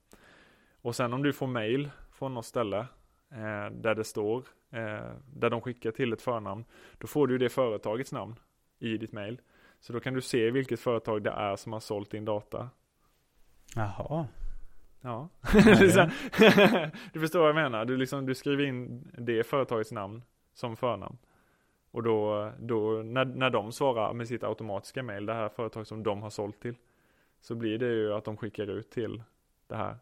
Och 0.82 0.96
sen 0.96 1.14
om 1.14 1.24
du 1.24 1.34
får 1.34 1.48
mail 1.48 1.90
från 2.12 2.34
något 2.34 2.46
ställe 2.46 2.88
eh, 3.34 3.72
där 3.72 3.96
det 3.96 4.04
står, 4.04 4.44
eh, 4.72 5.12
där 5.34 5.50
de 5.50 5.62
skickar 5.62 5.92
till 5.92 6.14
ett 6.14 6.22
förnamn, 6.22 6.66
då 6.98 7.08
får 7.08 7.28
du 7.28 7.38
det 7.38 7.50
företagets 7.50 8.12
namn 8.12 8.36
i 8.80 8.98
ditt 8.98 9.12
mail. 9.12 9.42
Så 9.80 9.94
då 9.94 10.00
kan 10.00 10.14
du 10.14 10.22
se 10.22 10.52
vilket 10.52 10.80
företag 10.80 11.24
det 11.24 11.30
är 11.30 11.56
som 11.56 11.74
har 11.74 11.80
sålt 11.80 12.12
din 12.12 12.26
data. 12.26 12.70
Jaha. 13.76 14.28
Ja. 15.02 15.30
Du 17.14 17.20
förstår 17.20 17.40
vad 17.40 17.50
jag 17.50 17.56
menar. 17.56 17.86
Du, 17.86 17.98
liksom, 17.98 18.26
du 18.26 18.36
skriver 18.36 18.64
in 18.64 19.12
det 19.18 19.44
företagets 19.44 19.92
namn 19.92 20.22
som 20.54 20.76
förnamn. 20.76 21.18
Och 21.92 22.04
då, 22.04 22.52
då 22.60 22.92
när, 22.92 23.26
när 23.26 23.50
de 23.50 23.72
svarar 23.72 24.14
med 24.14 24.28
sitt 24.28 24.44
automatiska 24.44 25.04
mail, 25.04 25.26
det 25.26 25.34
här 25.34 25.50
företag 25.50 25.88
som 25.88 26.04
de 26.04 26.22
har 26.22 26.30
sålt 26.30 26.60
till. 26.60 26.76
Så 27.42 27.56
blir 27.56 27.78
det 27.78 27.94
ju 27.94 28.14
att 28.14 28.26
de 28.26 28.38
skickar 28.38 28.68
ut 28.68 28.92
till 28.92 29.24
det 29.68 29.76
här. 29.76 29.98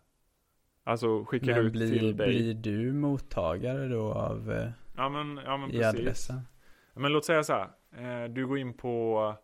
Alltså 0.84 1.26
skickar 1.26 1.54
Men 1.56 1.66
ut 1.66 1.72
blir, 1.72 2.00
till 2.00 2.18
dig. 2.18 2.28
blir 2.28 2.54
du 2.54 2.94
mottagare 2.94 3.88
då 3.88 4.14
av 4.14 4.52
eh, 4.52 4.70
Ja 4.96 5.10
men, 5.10 5.40
ja, 5.46 5.58
men 5.58 5.72
i 5.72 5.84
adressen? 5.84 6.42
Men 6.94 7.12
låt 7.14 7.26
säga 7.26 7.44
så 7.44 7.54
här. 7.54 7.70
Eh, 8.24 8.30
du 8.30 8.48
går 8.48 8.58
in 8.58 8.74
på 8.74 9.36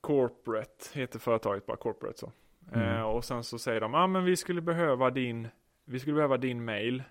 Corporate, 0.00 0.84
heter 0.98 1.18
företaget 1.18 1.66
bara 1.66 1.76
Corporate 1.76 2.18
så. 2.18 2.32
Mm. 2.72 2.88
Eh, 2.96 3.02
och 3.02 3.24
sen 3.24 3.44
så 3.44 3.58
säger 3.58 3.80
de, 3.80 3.94
ja 3.94 4.02
ah, 4.02 4.06
men 4.06 4.24
vi 4.24 4.36
skulle 4.36 4.60
behöva 4.60 5.10
din, 5.10 5.48
vi 5.84 5.98
skulle 5.98 6.14
behöva 6.14 6.36
din 6.36 6.64
mail, 6.64 7.02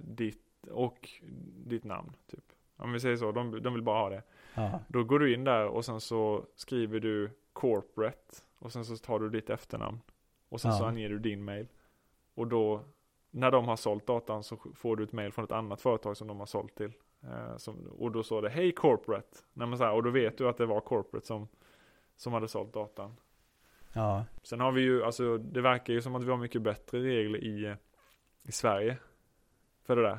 ditt, 0.00 0.66
och 0.70 1.08
ditt 1.66 1.84
namn 1.84 2.12
typ. 2.30 2.44
Om 2.76 2.92
vi 2.92 3.00
säger 3.00 3.16
så, 3.16 3.32
de, 3.32 3.62
de 3.62 3.74
vill 3.74 3.82
bara 3.82 3.98
ha 3.98 4.10
det. 4.10 4.22
Ja. 4.54 4.80
Då 4.88 5.04
går 5.04 5.18
du 5.18 5.34
in 5.34 5.44
där 5.44 5.66
och 5.66 5.84
sen 5.84 6.00
så 6.00 6.44
skriver 6.56 7.00
du 7.00 7.30
Corporate 7.52 8.36
och 8.58 8.72
sen 8.72 8.84
så 8.84 8.96
tar 8.96 9.18
du 9.18 9.30
ditt 9.30 9.50
efternamn. 9.50 10.00
Och 10.48 10.60
sen 10.60 10.70
Ja. 10.70 10.78
så 10.78 10.84
anger 10.84 11.08
du 11.08 11.18
din 11.18 11.44
mail. 11.44 11.66
Och 12.36 12.46
då, 12.46 12.84
när 13.30 13.50
de 13.50 13.68
har 13.68 13.76
sålt 13.76 14.06
datan 14.06 14.42
så 14.42 14.56
får 14.74 14.96
du 14.96 15.04
ett 15.04 15.12
mail 15.12 15.32
från 15.32 15.44
ett 15.44 15.52
annat 15.52 15.80
företag 15.80 16.16
som 16.16 16.28
de 16.28 16.38
har 16.38 16.46
sålt 16.46 16.74
till. 16.74 16.92
Eh, 17.22 17.56
som, 17.56 17.86
och 17.86 18.12
då 18.12 18.22
står 18.22 18.42
det 18.42 18.48
Hej 18.48 18.72
Corporate. 18.72 19.38
Nej, 19.52 19.68
men 19.68 19.78
så 19.78 19.84
här, 19.84 19.92
och 19.92 20.02
då 20.02 20.10
vet 20.10 20.38
du 20.38 20.48
att 20.48 20.56
det 20.56 20.66
var 20.66 20.80
Corporate 20.80 21.26
som, 21.26 21.48
som 22.16 22.32
hade 22.32 22.48
sålt 22.48 22.72
datan. 22.72 23.16
ja. 23.92 24.24
Sen 24.42 24.60
har 24.60 24.72
vi 24.72 24.80
ju, 24.80 25.04
alltså 25.04 25.38
det 25.38 25.60
verkar 25.60 25.92
ju 25.92 26.02
som 26.02 26.14
att 26.14 26.24
vi 26.24 26.30
har 26.30 26.36
mycket 26.36 26.62
bättre 26.62 27.00
regler 27.00 27.44
i, 27.44 27.76
i 28.42 28.52
Sverige. 28.52 28.98
För 29.82 29.96
det 29.96 30.02
där. 30.02 30.18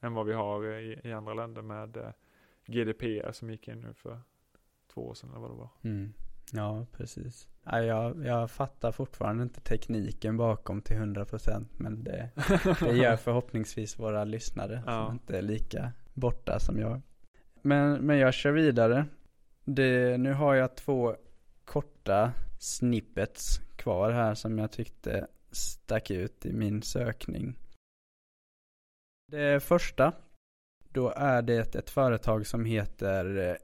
Än 0.00 0.14
vad 0.14 0.26
vi 0.26 0.32
har 0.32 0.64
i, 0.64 1.00
i 1.04 1.12
andra 1.12 1.34
länder 1.34 1.62
med 1.62 1.96
eh, 1.96 2.10
GDPR 2.66 3.32
som 3.32 3.50
gick 3.50 3.68
in 3.68 3.80
nu 3.80 3.94
för 3.94 4.20
två 4.94 5.08
år 5.08 5.14
sedan 5.14 5.30
eller 5.30 5.40
vad 5.40 5.50
det 5.50 5.56
var. 5.56 5.70
Mm. 5.82 6.12
Ja, 6.52 6.86
precis. 6.92 7.48
Ja, 7.70 7.82
jag, 7.82 8.24
jag 8.24 8.50
fattar 8.50 8.92
fortfarande 8.92 9.42
inte 9.42 9.60
tekniken 9.60 10.36
bakom 10.36 10.82
till 10.82 10.96
100% 10.96 11.66
men 11.76 12.04
det, 12.04 12.30
det 12.80 12.96
gör 12.96 13.16
förhoppningsvis 13.26 13.98
våra 13.98 14.24
lyssnare 14.24 14.82
Ja. 14.86 15.06
som 15.06 15.12
inte 15.12 15.38
är 15.38 15.42
lika 15.42 15.92
borta 16.14 16.58
som 16.60 16.78
jag. 16.78 17.00
Men, 17.62 18.06
men 18.06 18.18
jag 18.18 18.34
kör 18.34 18.52
vidare. 18.52 19.06
Det, 19.64 20.18
nu 20.18 20.32
har 20.32 20.54
jag 20.54 20.76
två 20.76 21.16
korta 21.64 22.32
snippets 22.60 23.58
kvar 23.76 24.10
här 24.10 24.34
som 24.34 24.58
jag 24.58 24.70
tyckte 24.72 25.26
stack 25.50 26.10
ut 26.10 26.46
i 26.46 26.52
min 26.52 26.82
sökning. 26.82 27.58
Det 29.30 29.62
första, 29.62 30.12
då 30.88 31.12
är 31.16 31.42
det 31.42 31.74
ett 31.74 31.90
företag 31.90 32.46
som 32.46 32.64
heter 32.64 33.48
eh, 33.50 33.56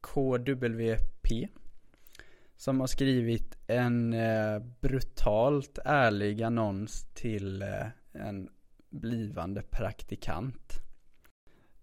KWP 0.00 1.48
som 2.56 2.80
har 2.80 2.86
skrivit 2.86 3.58
en 3.66 4.12
eh, 4.12 4.58
brutalt 4.80 5.78
ärlig 5.84 6.42
annons 6.42 7.06
till 7.14 7.62
eh, 7.62 7.86
en 8.12 8.48
blivande 8.90 9.62
praktikant. 9.62 10.72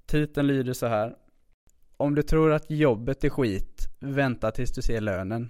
Titeln 0.05 0.47
lyder 0.47 0.73
så 0.73 0.88
här. 0.88 1.15
Om 1.97 2.15
du 2.15 2.23
tror 2.23 2.51
att 2.51 2.71
jobbet 2.71 3.23
är 3.23 3.29
skit, 3.29 3.88
vänta 3.99 4.51
tills 4.51 4.71
du 4.71 4.81
ser 4.81 5.01
lönen. 5.01 5.49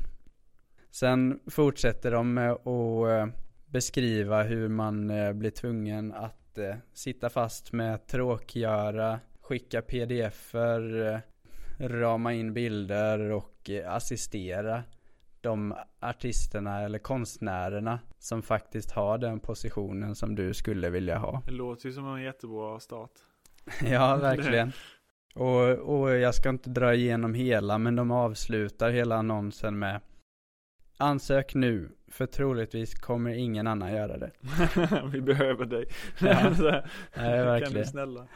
Sen 0.91 1.39
fortsätter 1.47 2.11
de 2.11 2.33
med 2.33 2.51
att 2.51 2.67
eh, 3.09 3.27
beskriva 3.65 4.43
hur 4.43 4.67
man 4.67 5.09
eh, 5.09 5.33
blir 5.33 5.51
tvungen 5.51 6.13
att 6.13 6.57
eh, 6.57 6.75
sitta 6.93 7.29
fast 7.29 7.71
med 7.71 8.07
tråkgöra, 8.07 9.19
skicka 9.41 9.81
pdf-er, 9.81 11.21
rama 11.79 12.33
in 12.33 12.53
bilder 12.53 13.19
och 13.19 13.69
assistera 13.85 14.83
de 15.43 15.75
artisterna 15.99 16.81
eller 16.81 16.99
konstnärerna 16.99 17.99
som 18.19 18.41
faktiskt 18.43 18.91
har 18.91 19.17
den 19.17 19.39
positionen 19.39 20.15
som 20.15 20.35
du 20.35 20.53
skulle 20.53 20.89
vilja 20.89 21.17
ha. 21.17 21.41
Det 21.45 21.51
låter 21.51 21.85
ju 21.87 21.93
som 21.93 22.07
en 22.15 22.21
jättebra 22.21 22.79
start. 22.79 23.11
Ja, 23.83 24.15
verkligen. 24.15 24.71
Och, 25.35 25.69
och 25.69 26.11
jag 26.15 26.35
ska 26.35 26.49
inte 26.49 26.69
dra 26.69 26.93
igenom 26.93 27.33
hela, 27.33 27.77
men 27.77 27.95
de 27.95 28.11
avslutar 28.11 28.89
hela 28.91 29.15
annonsen 29.15 29.79
med 29.79 30.01
Ansök 30.97 31.55
nu, 31.55 31.89
för 32.07 32.25
troligtvis 32.25 32.95
kommer 32.95 33.31
ingen 33.31 33.67
annan 33.67 33.93
göra 33.93 34.17
det. 34.17 34.31
vi 35.11 35.21
behöver 35.21 35.65
dig. 35.65 35.85
Ja. 36.19 36.49
Nej, 36.59 36.83
Kan 37.13 37.23
du 37.23 37.43
verkligen. 37.43 37.85
snälla? 37.87 38.27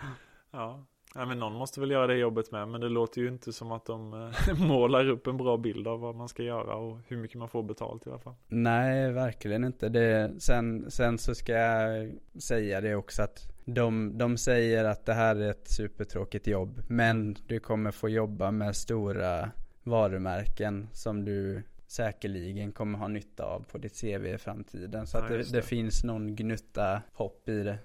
Ja. 0.52 0.86
Nej, 1.16 1.26
men 1.26 1.40
någon 1.40 1.54
måste 1.54 1.80
väl 1.80 1.92
göra 1.92 2.08
det 2.08 2.16
jobbet 2.18 2.52
med. 2.52 2.68
Men 2.68 2.82
det 2.82 2.90
låter 2.90 3.22
ju 3.22 3.28
inte 3.28 3.54
som 3.54 3.72
att 3.72 3.86
de 3.86 4.14
eh, 4.48 4.60
målar 4.68 5.10
upp 5.10 5.28
en 5.28 5.38
bra 5.38 5.58
bild 5.58 5.88
av 5.88 6.00
vad 6.00 6.16
man 6.16 6.28
ska 6.28 6.44
göra 6.44 6.76
och 6.76 6.98
hur 7.08 7.18
mycket 7.18 7.38
man 7.38 7.50
får 7.50 7.64
betalt 7.64 8.08
i 8.08 8.10
alla 8.10 8.20
fall. 8.20 8.34
Nej, 8.48 9.12
verkligen 9.12 9.64
inte. 9.64 9.90
Det, 9.90 10.32
sen, 10.40 10.92
sen 10.92 11.18
så 11.18 11.36
ska 11.36 11.52
jag 11.54 12.12
säga 12.40 12.82
det 12.82 12.96
också 12.96 13.22
att 13.22 13.40
de, 13.66 14.18
de 14.18 14.38
säger 14.38 14.86
att 14.86 15.06
det 15.06 15.14
här 15.14 15.36
är 15.36 15.50
ett 15.52 15.68
supertråkigt 15.72 16.48
jobb. 16.48 16.82
Men 16.90 17.36
du 17.48 17.60
kommer 17.60 17.92
få 17.92 18.10
jobba 18.10 18.52
med 18.52 18.76
stora 18.76 19.52
varumärken 19.84 20.88
som 20.94 21.26
du 21.26 21.64
säkerligen 21.88 22.72
kommer 22.72 23.00
ha 23.00 23.08
nytta 23.08 23.44
av 23.46 23.66
på 23.72 23.78
ditt 23.78 24.02
CV 24.02 24.26
i 24.26 24.38
framtiden. 24.38 25.08
Så 25.08 25.18
Ja, 25.18 25.22
att 25.24 25.30
det, 25.30 25.38
det 25.38 25.52
det. 25.52 25.62
finns 25.62 26.04
någon 26.04 26.36
gnutta 26.36 27.02
hopp 27.14 27.50
i 27.50 27.64
det. 27.64 27.64
Men, 27.64 27.80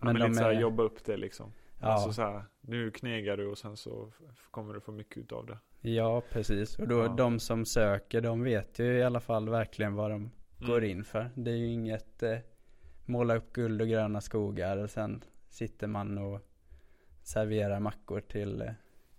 Men 0.00 0.12
men 0.12 0.14
de 0.22 0.28
lite 0.28 0.38
så 0.38 0.44
här, 0.44 0.50
är- 0.54 0.60
jobba 0.60 0.82
upp 0.82 1.04
det 1.04 1.16
liksom. 1.16 1.52
Ja. 1.80 1.86
Alltså 1.86 2.12
så 2.12 2.22
här, 2.22 2.42
nu 2.60 2.90
knegar 2.90 3.36
du 3.36 3.46
och 3.46 3.58
sen 3.58 3.76
så 3.76 4.12
kommer 4.50 4.74
du 4.74 4.80
få 4.80 4.92
mycket 4.92 5.16
utav 5.18 5.46
det. 5.46 5.58
Ja, 5.90 6.22
precis. 6.30 6.78
Och 6.78 6.88
då 6.88 6.98
Ja. 6.98 7.08
de 7.08 7.38
som 7.40 7.64
söker, 7.66 8.20
de 8.20 8.42
vet 8.42 8.78
ju 8.78 8.84
i 8.98 9.02
alla 9.02 9.20
fall 9.20 9.48
verkligen 9.48 9.94
vad 9.94 10.10
de, 10.10 10.16
Mm. 10.60 10.68
går 10.70 10.84
in 10.84 11.04
för. 11.04 11.30
Det 11.34 11.50
är 11.50 11.56
ju 11.56 11.66
inget 11.66 12.22
eh, 12.22 12.38
måla 13.06 13.36
upp 13.36 13.52
guld 13.52 13.82
och 13.82 13.88
gröna 13.88 14.20
skogar 14.20 14.76
och 14.76 14.90
sen 14.90 15.24
sitter 15.48 15.86
man 15.86 16.18
och 16.18 16.40
serverar 17.22 17.80
mackor 17.80 18.20
till 18.20 18.60
eh, 18.62 18.68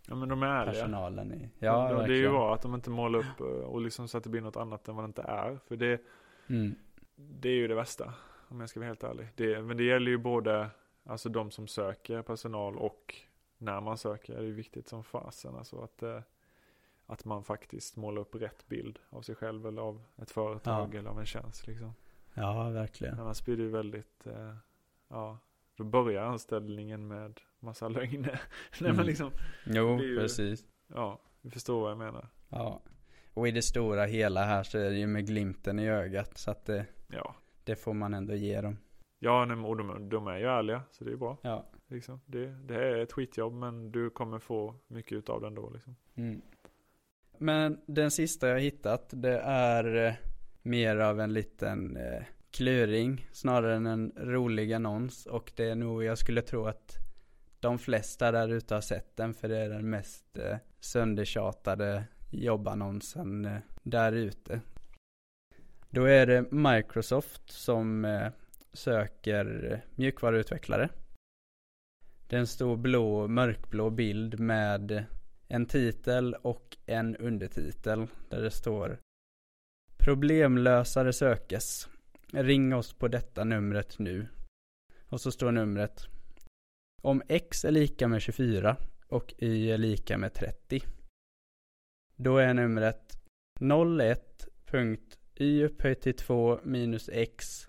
Ja 0.07 0.15
men 0.15 0.29
de 0.29 0.43
är 0.43 0.47
ärliga. 0.47 0.73
personalen 0.73 1.33
i. 1.33 1.49
Ja, 1.59 1.91
Ja, 1.91 2.07
det 2.07 2.13
är 2.13 2.17
ju 2.17 2.29
bra 2.29 2.53
att 2.53 2.61
de 2.61 2.73
inte 2.75 2.89
målar 2.89 3.19
upp 3.19 3.39
eh, 3.39 3.45
och 3.45 3.81
liksom 3.81 4.07
så 4.07 4.17
att 4.17 4.23
det 4.23 4.29
blir 4.29 4.41
något 4.41 4.57
annat 4.57 4.87
än 4.87 4.95
vad 4.95 5.03
det 5.03 5.07
inte 5.07 5.21
är. 5.21 5.59
För 5.67 5.75
det, 5.75 6.01
Mm. 6.49 6.75
det 7.15 7.49
är 7.49 7.53
ju 7.53 7.67
det 7.67 7.75
värsta. 7.75 8.13
Om 8.49 8.59
jag 8.59 8.69
ska 8.69 8.79
vara 8.79 8.87
helt 8.87 9.03
ärlig. 9.03 9.27
Det, 9.35 9.61
men 9.61 9.77
det 9.77 9.83
gäller 9.83 10.11
ju 10.11 10.17
både 10.17 10.69
alltså 11.07 11.29
de 11.29 11.51
som 11.51 11.67
söker 11.67 12.21
personal 12.21 12.77
och 12.77 13.15
när 13.57 13.81
man 13.81 13.97
söker. 13.97 14.33
Det 14.33 14.39
är 14.39 14.43
ju 14.43 14.53
viktigt 14.53 14.87
som 14.87 15.03
fasen. 15.03 15.55
Alltså 15.55 15.81
att, 15.81 16.03
eh, 16.03 16.21
att 17.05 17.25
man 17.25 17.43
faktiskt 17.43 17.95
målar 17.95 18.21
upp 18.21 18.35
rätt 18.35 18.67
bild 18.67 18.99
av 19.09 19.21
sig 19.21 19.35
själv 19.35 19.67
eller 19.67 19.81
av 19.81 20.01
ett 20.17 20.31
företag 20.31 20.89
Ja. 20.93 20.99
eller 20.99 21.09
av 21.09 21.19
en 21.19 21.25
tjänst. 21.25 21.67
Liksom. 21.67 21.93
Ja, 22.33 22.69
verkligen. 22.69 23.19
Annars 23.19 23.45
blir 23.45 23.57
det 23.57 23.63
ju 23.63 23.69
väldigt, 23.69 24.27
eh, 24.27 24.55
ja, 25.07 25.37
då 25.75 25.83
börjar 25.83 26.23
anställningen 26.23 27.07
med 27.07 27.39
massa 27.59 27.87
lögner. 27.89 28.31
Nej 28.31 28.41
men 28.79 28.91
Mm. 28.91 29.05
liksom, 29.05 29.31
Jo, 29.65 29.97
det 29.97 30.03
ju- 30.03 30.19
precis. 30.19 30.65
ja, 30.87 31.19
vi 31.41 31.49
förstår 31.51 31.81
vad 31.81 31.91
jag 31.91 31.97
menar. 31.97 32.27
Ja. 32.49 32.81
Och 33.33 33.47
i 33.47 33.51
det 33.51 33.61
stora 33.61 34.05
hela 34.05 34.43
här 34.43 34.63
så 34.63 34.77
är 34.77 34.89
det 34.89 34.97
ju 34.97 35.07
med 35.07 35.27
glimten 35.27 35.79
i 35.79 35.89
ögat. 35.89 36.37
Så 36.37 36.51
att 36.51 36.65
det, 36.65 36.85
Ja, 37.07 37.35
det 37.63 37.75
får 37.75 37.93
man 37.93 38.13
ändå 38.13 38.33
ge 38.35 38.61
dem. 38.61 38.77
Ja 39.19 39.45
nej, 39.45 39.57
och 39.57 39.77
de, 39.77 40.09
de 40.09 40.27
är 40.27 40.37
ju 40.37 40.45
ärliga, 40.45 40.81
så 40.91 41.03
det 41.03 41.11
är 41.11 41.15
bra. 41.15 41.37
Ja. 41.41 41.65
Liksom. 41.87 42.21
Det, 42.25 42.45
det 42.45 42.75
är 42.75 42.97
ett 42.97 43.11
skitjobb, 43.11 43.53
men 43.53 43.91
du 43.91 44.09
kommer 44.09 44.39
få 44.39 44.75
mycket 44.87 45.11
utav 45.11 45.41
det 45.41 45.47
ändå. 45.47 45.69
Liksom. 45.69 45.95
Mm. 46.15 46.41
Men 47.37 47.81
den 47.85 48.11
sista 48.11 48.47
jag 48.47 48.59
hittat 48.59 49.09
det 49.09 49.39
är 49.39 50.05
eh, 50.05 50.13
mer 50.61 50.97
av 50.97 51.19
en 51.19 51.33
liten 51.33 51.97
eh, 51.97 52.23
kluring 52.51 53.27
snarare 53.31 53.75
än 53.75 53.85
en 53.85 54.13
rolig 54.17 54.73
annons 54.73 55.25
och 55.25 55.51
det 55.55 55.65
är 55.69 55.75
nog 55.75 56.03
jag 56.03 56.17
skulle 56.17 56.41
tro 56.41 56.65
att 56.65 56.97
de 57.59 57.79
flesta 57.79 58.31
där 58.31 58.49
ute 58.49 58.73
har 58.73 58.81
sett 58.81 59.17
den 59.17 59.33
för 59.33 59.47
det 59.47 59.57
är 59.57 59.69
den 59.69 59.89
mest 59.89 60.37
eh, 60.37 60.57
söndertjatade 60.79 62.03
jobbannonsen 62.31 63.45
eh, 63.45 63.57
där 63.83 64.11
ute. 64.11 64.61
Då 65.89 66.03
är 66.03 66.25
det 66.25 66.51
Microsoft 66.51 67.51
som 67.51 68.05
eh, 68.05 68.27
söker 68.73 69.81
mjukvaruutvecklare. 69.95 70.89
Det 72.27 72.35
är 72.35 72.39
en 72.39 72.47
stor 72.47 72.77
blå, 72.77 73.27
mörkblå 73.27 73.89
bild 73.89 74.39
med 74.39 75.05
en 75.47 75.65
titel 75.65 76.33
och 76.33 76.77
en 76.85 77.15
undertitel 77.15 78.07
där 78.29 78.41
det 78.41 78.51
står 78.51 78.99
Problemlösare 79.97 81.13
sökes. 81.13 81.89
Ring 82.33 82.75
oss 82.75 82.93
på 82.93 83.07
detta 83.07 83.43
numret 83.43 83.99
nu. 83.99 84.27
Och 85.09 85.21
så 85.21 85.31
står 85.31 85.51
numret 85.51 86.07
Om 87.01 87.21
x 87.27 87.65
är 87.65 87.71
lika 87.71 88.07
med 88.07 88.21
24 88.21 88.77
och 89.07 89.33
y 89.37 89.71
är 89.71 89.77
lika 89.77 90.17
med 90.17 90.33
30. 90.33 90.81
Då 92.15 92.37
är 92.37 92.53
numret 92.53 93.19
01.y 93.59 95.63
upphöjt 95.63 96.01
till 96.01 96.15
2 96.15 96.59
minus 96.63 97.09
x. 97.13 97.66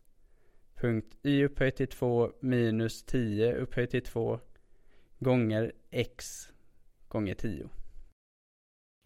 Punkt 0.80 1.16
y 1.22 1.44
upphöjt 1.44 1.76
till 1.76 1.88
2 1.88 2.30
minus 2.40 3.04
10 3.04 3.54
upphöjt 3.56 3.90
till 3.90 4.02
2 4.02 4.40
gånger 5.18 5.72
x 5.90 6.48
gånger 7.08 7.34
10. 7.34 7.68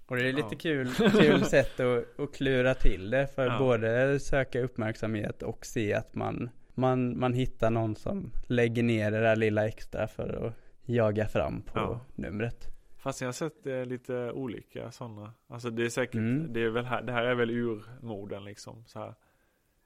Och 0.06 0.16
det 0.16 0.28
är 0.28 0.32
lite 0.32 0.48
Ja. 0.50 0.58
kul, 0.58 0.88
kul 1.20 1.44
sätt 1.44 1.80
att, 1.80 2.20
att 2.20 2.34
klura 2.34 2.74
till 2.74 3.10
det 3.10 3.26
för 3.26 3.46
Ja. 3.46 3.58
både 3.58 4.18
söka 4.20 4.60
uppmärksamhet 4.60 5.42
och 5.42 5.66
se 5.66 5.94
att 5.94 6.14
man, 6.14 6.50
man, 6.74 7.18
man 7.18 7.32
hittar 7.34 7.70
någon 7.70 7.96
som 7.96 8.30
lägger 8.48 8.82
ner 8.82 9.10
det 9.10 9.20
där 9.20 9.36
lilla 9.36 9.66
extra 9.68 10.08
för 10.08 10.46
att 10.46 10.54
jaga 10.84 11.26
fram 11.26 11.62
på 11.62 11.72
Ja. 11.78 12.00
numret. 12.14 12.66
Fast 12.96 13.20
jag 13.20 13.28
har 13.28 13.32
sett 13.32 13.66
eh, 13.66 13.84
lite 13.84 14.30
olika 14.32 14.90
sådana. 14.90 15.32
Alltså 15.46 15.70
det 15.70 15.84
är 15.84 15.88
säkert, 15.88 16.14
Mm. 16.14 16.52
det 16.52 16.60
är 16.62 16.68
väl 16.70 16.84
här, 16.84 17.02
det 17.02 17.12
här 17.12 17.24
är 17.24 17.34
väl 17.34 17.50
urmoden 17.50 18.44
liksom. 18.44 18.84
Så 18.86 18.98
här. 18.98 19.14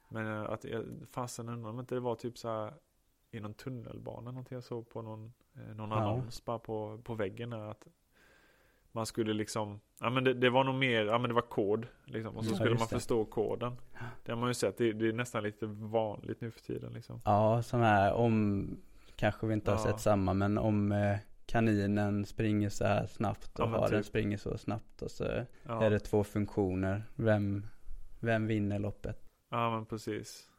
Men 0.09 0.27
eh, 0.27 0.49
att, 0.49 0.65
fasen 1.11 1.49
undrar 1.49 1.69
om 1.69 1.79
inte 1.79 1.95
det 1.95 2.01
var 2.01 2.15
typ 2.15 2.37
så 2.37 2.47
här 2.49 2.73
i 3.31 3.39
någon 3.39 3.53
tunnelbana 3.53 4.31
någonting 4.31 4.55
jag 4.55 4.63
såg 4.63 4.89
på 4.89 5.01
någon, 5.01 5.33
eh, 5.55 5.75
någon 5.75 5.89
Ja. 5.91 5.95
annons 5.97 6.45
bara 6.45 6.59
på, 6.59 7.01
på 7.03 7.13
väggen 7.13 7.49
där 7.49 7.59
att 7.71 7.87
man 8.91 9.05
skulle 9.05 9.33
liksom, 9.33 9.79
ja 9.99 10.09
men 10.09 10.23
det, 10.23 10.33
det 10.33 10.49
var 10.49 10.63
nog 10.63 10.75
mer, 10.75 11.05
ja 11.05 11.17
men 11.17 11.29
det 11.29 11.33
var 11.33 11.41
kod 11.41 11.87
liksom 12.05 12.37
och 12.37 12.45
så 12.45 12.51
Ja, 12.51 12.55
skulle 12.55 12.69
man 12.69 12.79
det. 12.79 12.95
förstå 12.95 13.25
koden. 13.25 13.75
Det 14.25 14.31
har 14.31 14.39
man 14.39 14.49
ju 14.49 14.53
sett, 14.53 14.77
det, 14.77 14.93
det 14.93 15.07
är 15.07 15.13
nästan 15.13 15.43
lite 15.43 15.65
vanligt 15.65 16.41
nu 16.41 16.51
för 16.51 16.59
tiden 16.59 16.93
liksom. 16.93 17.21
Ja, 17.25 17.63
sån 17.63 17.81
här 17.81 18.13
om, 18.13 18.67
kanske 19.15 19.47
vi 19.47 19.53
inte 19.53 19.71
har 19.71 19.77
Ja. 19.77 19.83
sett 19.83 19.99
samma, 20.01 20.33
men 20.33 20.57
om 20.57 20.91
eh, 20.91 21.17
kaninen 21.45 22.25
springer 22.25 22.69
så 22.69 22.85
här 22.85 23.05
snabbt 23.05 23.51
Ja, 23.57 23.63
och 23.63 23.69
men 23.69 23.79
haren 23.79 23.99
typ. 24.01 24.05
springer 24.05 24.37
så 24.37 24.57
snabbt 24.57 25.01
och 25.01 25.11
så 25.11 25.23
Ja, 25.63 25.83
är 25.83 25.89
det 25.89 25.99
två 25.99 26.23
funktioner. 26.23 27.03
Vem, 27.15 27.65
vem 28.19 28.47
vinner 28.47 28.79
loppet? 28.79 29.26
Ja 29.49 29.71
men 29.71 29.85
precis. 29.85 30.49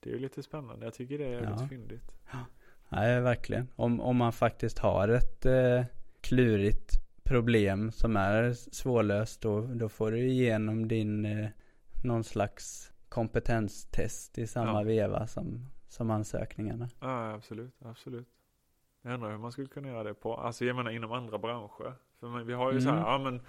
Det 0.00 0.10
är 0.10 0.14
ju 0.14 0.20
lite 0.20 0.42
spännande, 0.42 0.86
jag 0.86 0.94
tycker 0.94 1.18
det 1.18 1.24
är 1.24 1.30
jävligt 1.30 1.60
Ja. 1.60 1.68
fyndigt. 1.68 2.12
Nej, 2.88 3.20
verkligen. 3.20 3.68
Om, 3.76 4.00
om 4.00 4.16
man 4.16 4.32
faktiskt 4.32 4.78
har 4.78 5.08
ett 5.08 5.46
eh, 5.46 5.84
klurigt 6.20 6.90
problem 7.24 7.92
som 7.92 8.16
är 8.16 8.52
svårlöst 8.52 9.40
då, 9.40 9.60
då 9.60 9.88
får 9.88 10.10
du 10.10 10.18
igenom 10.18 10.88
din 10.88 11.24
eh, 11.24 11.48
någon 12.04 12.24
slags 12.24 12.92
kompetenstest 13.08 14.38
i 14.38 14.46
samma 14.46 14.80
Ja. 14.80 14.82
veva 14.82 15.26
som, 15.26 15.66
som 15.88 16.10
ansökningarna. 16.10 16.88
Ja, 17.00 17.32
absolut, 17.32 17.74
absolut. 17.84 18.28
Jag 19.02 19.14
undrar 19.14 19.30
hur 19.30 19.38
man 19.38 19.52
skulle 19.52 19.68
kunna 19.68 19.88
göra 19.88 20.02
det 20.02 20.14
på, 20.14 20.36
alltså 20.36 20.64
jag 20.64 20.76
menar 20.76 20.90
inom 20.90 21.12
andra 21.12 21.38
branscher. 21.38 21.92
För 22.20 22.44
vi 22.44 22.52
har 22.52 22.72
ju 22.72 22.80
så 22.80 22.88
här, 22.90 22.96
Mm. 22.96 23.08
ja 23.10 23.18
men 23.18 23.40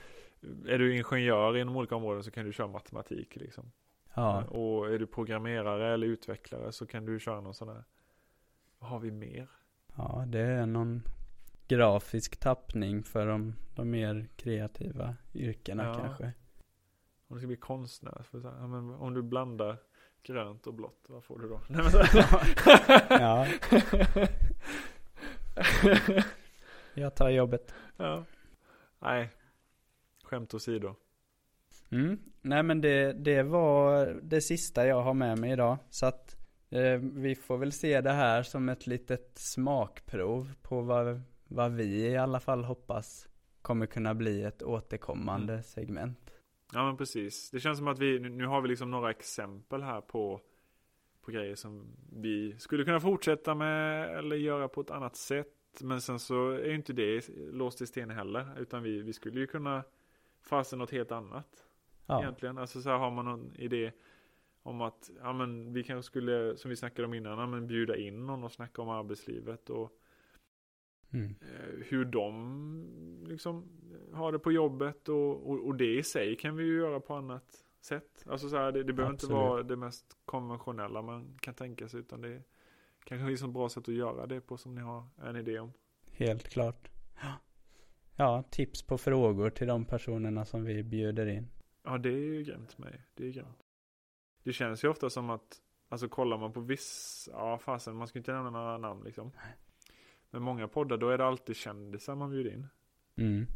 är 0.73 0.77
du 0.79 0.95
ingenjör 0.97 1.57
inom 1.57 1.75
olika 1.75 1.95
områden 1.95 2.23
så 2.23 2.31
kan 2.31 2.45
du 2.45 2.53
köra 2.53 2.67
matematik 2.67 3.35
liksom. 3.35 3.71
Ja, 4.17 4.43
Och 4.43 4.93
är 4.93 4.99
du 4.99 5.07
programmerare 5.07 5.93
eller 5.93 6.07
utvecklare 6.07 6.71
så 6.71 6.85
kan 6.87 7.05
du 7.05 7.19
köra 7.19 7.41
någon 7.41 7.53
sån 7.53 7.67
här, 7.69 7.83
vad 8.79 8.89
har 8.89 8.99
vi 8.99 9.11
mer? 9.11 9.49
ja, 9.95 10.23
det 10.27 10.39
är 10.39 10.65
någon 10.65 11.03
grafisk 11.67 12.37
tappning 12.39 13.03
för 13.03 13.27
de, 13.27 13.55
de 13.75 13.89
mer 13.89 14.27
kreativa 14.35 15.15
yrkena 15.33 15.83
Ja. 15.83 15.93
kanske. 15.93 16.33
Om 17.27 17.35
du 17.35 17.39
ska 17.39 17.47
bli 17.47 17.55
konstnär, 17.57 18.23
så 18.31 18.37
ja, 18.43 18.67
men 18.67 18.89
om 18.89 19.13
du 19.13 19.21
blandar 19.21 19.77
grönt 20.23 20.67
och 20.67 20.73
blått, 20.73 21.05
vad 21.07 21.23
får 21.23 21.39
du 21.39 21.49
då? 21.49 21.61
Nej, 21.69 21.81
men 21.83 21.91
så 21.91 21.97
Ja. 23.09 23.47
Jag 26.93 27.15
tar 27.15 27.29
jobbet. 27.29 27.73
ja. 27.97 28.23
Nej, 28.99 29.29
skämt 30.23 30.53
åsido. 30.53 30.95
Mm. 31.89 32.19
Nej 32.41 32.63
men 32.63 32.81
det, 32.81 33.13
det 33.13 33.43
var 33.43 34.05
det 34.23 34.41
sista 34.41 34.85
jag 34.87 35.01
har 35.01 35.13
med 35.13 35.39
mig 35.39 35.51
idag. 35.51 35.77
Så 35.89 36.05
att 36.05 36.37
eh, 36.69 36.97
vi 36.99 37.35
får 37.35 37.57
väl 37.57 37.71
se 37.71 38.01
det 38.01 38.11
här 38.11 38.43
som 38.43 38.69
ett 38.69 38.87
litet 38.87 39.31
smakprov 39.35 40.51
på 40.61 40.81
vad, 40.81 41.21
vad 41.47 41.71
vi 41.71 42.07
i 42.07 42.17
alla 42.17 42.39
fall 42.39 42.63
hoppas 42.63 43.27
kommer 43.61 43.85
kunna 43.85 44.13
bli 44.15 44.43
ett 44.43 44.63
återkommande 44.63 45.53
Mm. 45.53 45.63
segment. 45.63 46.31
Ja 46.73 46.85
men 46.85 46.97
precis. 46.97 47.49
Det 47.51 47.59
känns 47.59 47.77
som 47.77 47.87
att 47.87 47.99
vi, 47.99 48.19
nu- 48.19 48.45
har 48.45 48.61
vi 48.61 48.67
liksom 48.67 48.91
några 48.91 49.09
exempel 49.09 49.81
här 49.83 50.01
på, 50.01 50.41
på 51.21 51.31
grejer 51.31 51.55
som 51.55 51.87
vi 52.11 52.55
skulle 52.59 52.83
kunna 52.83 52.99
fortsätta 52.99 53.55
med 53.55 54.09
eller 54.17 54.35
göra 54.35 54.67
på 54.67 54.81
ett 54.81 54.91
annat 54.91 55.15
sätt. 55.15 55.47
Men 55.81 56.01
sen 56.01 56.19
så 56.19 56.49
är 56.51 56.65
ju 56.65 56.75
inte 56.75 56.93
det 56.93 57.29
låst 57.51 57.81
i 57.81 57.85
sten 57.87 58.09
heller. 58.09 58.59
Utan 58.61 58.83
vi, 58.83 59.01
vi 59.01 59.13
skulle 59.13 59.39
ju 59.39 59.47
kunna 59.47 59.83
fasa 60.41 60.75
något 60.75 60.91
helt 60.91 61.11
annat 61.11 61.66
Ja, 62.07 62.21
egentligen. 62.21 62.57
Alltså 62.57 62.81
så 62.81 62.89
här 62.89 62.97
har 62.97 63.11
man 63.11 63.25
någon 63.25 63.55
idé 63.55 63.91
om 64.63 64.81
att, 64.81 65.09
ja 65.19 65.33
men 65.33 65.73
vi 65.73 65.83
kanske 65.83 66.07
skulle, 66.07 66.57
som 66.57 66.69
vi 66.69 66.75
snackade 66.75 67.05
om 67.05 67.13
innan, 67.13 67.39
ja, 67.39 67.47
men 67.47 67.67
bjuda 67.67 67.97
in 67.97 68.25
någon 68.25 68.43
och 68.43 68.51
snacka 68.51 68.81
om 68.81 68.89
arbetslivet 68.89 69.69
och 69.69 69.91
mm. 71.11 71.35
eh, 71.41 71.85
hur 71.85 72.05
de 72.05 73.23
liksom 73.27 73.65
har 74.13 74.31
det 74.31 74.39
på 74.39 74.51
jobbet 74.51 75.09
och, 75.09 75.49
och, 75.49 75.67
och 75.67 75.75
det 75.75 75.97
i 75.97 76.03
sig 76.03 76.35
kan 76.35 76.55
vi 76.55 76.63
ju 76.63 76.77
göra 76.77 76.99
på 76.99 77.13
annat 77.13 77.65
sätt. 77.81 78.25
Alltså 78.29 78.49
så 78.49 78.57
här, 78.57 78.71
det, 78.71 78.83
det 78.83 78.93
behöver 78.93 79.13
inte 79.13 79.25
Absolut. 79.25 79.41
vara 79.41 79.63
det 79.63 79.75
mest 79.75 80.17
konventionella 80.25 81.01
man 81.01 81.37
kan 81.41 81.53
tänka 81.53 81.87
sig 81.87 81.99
utan 81.99 82.21
det 82.21 82.29
är 82.29 82.43
kanske 83.03 83.45
är 83.45 83.47
ett 83.47 83.53
bra 83.53 83.69
sätt 83.69 83.87
att 83.87 83.95
göra 83.95 84.25
det 84.25 84.41
på 84.41 84.57
som 84.57 84.75
ni 84.75 84.81
har 84.81 85.05
en 85.23 85.35
idé 85.35 85.59
om. 85.59 85.73
helt 86.11 86.49
klart. 86.49 86.89
Ja, 88.15 88.43
tips 88.49 88.83
på 88.83 88.97
frågor 88.97 89.49
till 89.49 89.67
de 89.67 89.85
personerna 89.85 90.45
som 90.45 90.65
vi 90.65 90.83
bjuder 90.83 91.25
in. 91.25 91.47
Ja 91.87 91.97
det 91.97 92.09
är 92.09 92.33
ju 92.33 92.43
grymt 92.43 92.77
med 92.77 93.01
det 93.13 93.27
är 93.27 93.31
grymt. 93.31 93.63
Det 94.43 94.53
känns 94.53 94.83
ju 94.83 94.87
ofta 94.87 95.09
som 95.09 95.29
att, 95.29 95.61
alltså 95.89 96.09
kollar 96.09 96.37
man 96.37 96.53
på 96.53 96.59
viss, 96.59 97.29
ja 97.31 97.57
fasen 97.57 97.95
man 97.95 98.07
ska 98.07 98.19
inte 98.19 98.33
nämna 98.33 98.49
några 98.49 98.77
namn 98.77 99.03
liksom. 99.03 99.31
Men 100.29 100.41
många 100.41 100.67
poddar 100.67 100.97
då 100.97 101.09
är 101.09 101.17
det 101.17 101.25
alltid 101.25 101.55
kändisar 101.55 102.15
man 102.15 102.31
bjuder 102.31 102.53
in. 102.53 102.67
Mm. 103.15 103.47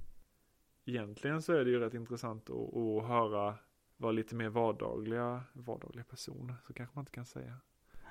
egentligen 0.86 1.42
så 1.42 1.54
är 1.54 1.66
det 1.66 1.72
ju 1.72 1.80
rätt 1.80 1.94
intressant 1.94 2.50
att, 2.50 2.78
att 2.78 3.08
höra 3.08 3.56
vara 3.98 4.12
lite 4.12 4.36
mer 4.36 4.50
vardagliga, 4.50 5.44
vardagliga 5.54 6.04
personer, 6.04 6.56
så 6.68 6.74
kanske 6.74 6.96
man 6.96 7.02
inte 7.02 7.12
kan 7.12 7.26
säga. 7.26 7.56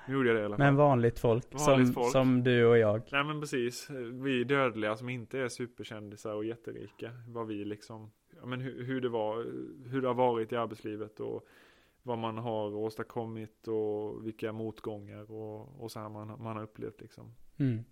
Nu 0.07 0.13
gjorde 0.13 0.29
jag 0.29 0.35
det 0.37 0.41
i 0.41 0.45
alla 0.45 0.57
fall. 0.57 0.65
Men 0.65 0.75
vanligt 0.75 1.19
folk, 1.19 1.53
Vanligt 1.53 1.87
som, 1.87 1.93
folk. 1.93 2.11
som 2.11 2.43
du 2.43 2.65
och 2.65 2.77
jag. 2.77 3.01
Nej 3.11 3.23
men 3.23 3.41
precis, 3.41 3.89
vi 4.23 4.43
dödliga 4.43 4.95
som 4.95 5.09
inte 5.09 5.39
är 5.39 5.49
superkändisar 5.49 6.33
och 6.33 6.45
jätterika, 6.45 7.11
vad 7.27 7.47
vi 7.47 7.65
liksom, 7.65 8.11
ja, 8.41 8.47
men 8.47 8.61
hur, 8.61 8.83
hur 8.83 9.01
det 9.01 9.09
var, 9.09 9.35
hur 9.89 10.01
det 10.01 10.07
har 10.07 10.15
varit 10.15 10.51
i 10.51 10.55
arbetslivet 10.55 11.19
och 11.19 11.47
vad 12.03 12.17
man 12.17 12.37
har 12.37 12.75
åstadkommit 12.75 13.67
och 13.67 14.27
vilka 14.27 14.51
motgångar 14.51 15.31
och, 15.31 15.83
och 15.83 15.91
så 15.91 15.99
här 15.99 16.09
man, 16.09 16.27
man 16.27 16.55
har 16.55 16.63
upplevt 16.63 17.01
liksom. 17.01 17.35
Mm. 17.57 17.83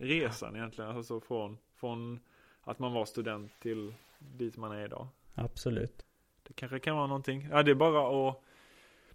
Resan 0.00 0.56
egentligen, 0.56 0.90
alltså 0.90 1.20
från, 1.20 1.58
från 1.74 2.20
att 2.60 2.78
man 2.78 2.92
var 2.92 3.04
student 3.04 3.60
till 3.60 3.94
dit 4.18 4.56
man 4.56 4.72
är 4.72 4.84
idag. 4.84 5.08
Absolut. 5.34 6.06
Det 6.42 6.52
kanske 6.52 6.78
kan 6.78 6.96
vara 6.96 7.06
någonting. 7.06 7.48
Ja, 7.50 7.62
det 7.62 7.70
är 7.70 7.74
bara 7.74 8.28
att 8.28 8.40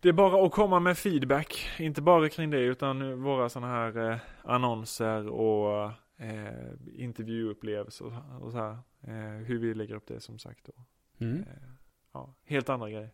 det 0.01 0.10
är 0.10 0.14
bara 0.14 0.45
att 0.45 0.51
komma 0.51 0.80
med 0.80 0.97
feedback, 0.97 1.70
inte 1.80 2.01
bara 2.01 2.30
kring 2.30 2.49
det 2.49 2.60
utan 2.60 3.24
våra 3.24 3.49
sådana 3.49 3.74
här 3.74 4.12
eh, 4.12 4.18
annonser 4.43 5.28
och 5.30 5.91
eh, 6.18 6.74
intervjuupplevelser 6.93 8.05
och, 8.05 8.45
och 8.45 8.51
så 8.51 8.57
här. 8.57 8.78
Eh, 9.02 9.14
hur 9.45 9.60
vi 9.60 9.74
lägger 9.74 9.95
upp 9.95 10.08
det 10.08 10.22
som 10.22 10.39
sagt. 10.39 10.70
Och, 10.70 10.80
Mm. 11.22 11.39
eh, 11.39 11.45
ja, 12.14 12.34
helt 12.43 12.70
andra 12.70 12.89
grejer. 12.89 13.10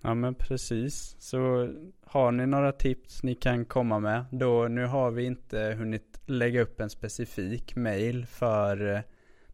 Ja 0.00 0.14
men 0.14 0.34
precis. 0.34 1.16
Så 1.18 1.68
har 2.06 2.32
ni 2.32 2.46
några 2.46 2.72
tips 2.72 3.22
ni 3.22 3.34
kan 3.34 3.64
komma 3.64 3.98
med 3.98 4.24
då, 4.30 4.68
nu 4.68 4.86
har 4.86 5.10
vi 5.10 5.24
inte 5.24 5.74
hunnit 5.78 6.20
lägga 6.26 6.62
upp 6.62 6.80
en 6.80 6.90
specifik 6.90 7.76
mail 7.76 8.26
för 8.26 8.94
eh, 8.94 9.00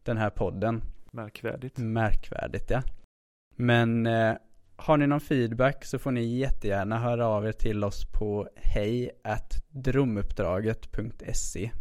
den 0.03 0.17
här 0.17 0.29
podden. 0.29 0.81
Märkvärdigt. 1.11 1.77
Märkvärdigt 1.77 2.69
ja. 2.69 2.81
Men 3.55 4.05
eh, 4.05 4.35
har 4.75 4.97
ni 4.97 5.07
någon 5.07 5.21
feedback 5.21 5.85
så 5.85 5.99
får 5.99 6.11
ni 6.11 6.37
jättegärna 6.37 6.99
höra 6.99 7.27
av 7.27 7.47
er 7.47 7.51
till 7.51 7.83
oss 7.83 8.05
på 8.11 8.49
hej 8.55 9.11
drömuppdraget.se 9.69 11.71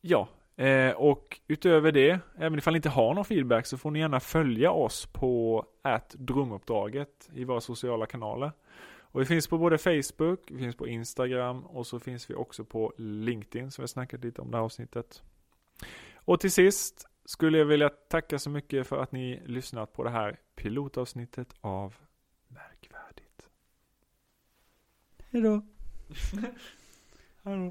Ja, 0.00 0.28
eh, 0.58 0.90
och 0.90 1.40
utöver 1.48 1.92
det, 1.92 2.20
även 2.38 2.58
ifall 2.58 2.72
ni 2.72 2.76
inte 2.76 2.88
har 2.88 3.14
någon 3.14 3.24
feedback 3.24 3.66
så 3.66 3.78
får 3.78 3.90
ni 3.90 3.98
gärna 3.98 4.20
följa 4.20 4.70
oss 4.70 5.06
på 5.06 5.64
att 5.82 6.10
drömuppdraget 6.18 7.30
i 7.34 7.44
våra 7.44 7.60
sociala 7.60 8.06
kanaler. 8.06 8.52
Och 9.10 9.20
vi 9.20 9.24
finns 9.24 9.46
på 9.46 9.58
både 9.58 9.78
Facebook, 9.78 10.40
vi 10.50 10.58
finns 10.58 10.76
på 10.76 10.88
Instagram 10.88 11.66
och 11.66 11.86
så 11.86 11.98
finns 11.98 12.30
vi 12.30 12.34
också 12.34 12.64
på 12.64 12.92
LinkedIn 12.96 13.70
som 13.70 13.82
vi 13.82 13.88
snackat 13.88 14.24
lite 14.24 14.40
om 14.40 14.50
det 14.50 14.56
här 14.56 14.64
avsnittet. 14.64 15.22
Och 16.14 16.40
till 16.40 16.52
sist 16.52 17.08
skulle 17.24 17.58
jag 17.58 17.64
vilja 17.64 17.88
tacka 17.88 18.38
så 18.38 18.50
mycket 18.50 18.86
för 18.86 19.02
att 19.02 19.12
ni 19.12 19.42
lyssnat 19.46 19.92
på 19.92 20.04
det 20.04 20.10
här 20.10 20.40
pilotavsnittet 20.54 21.54
av 21.60 21.94
Märkvärdigt. 22.48 23.48
Hejdå. 25.30 25.62
Hallå. 26.30 26.52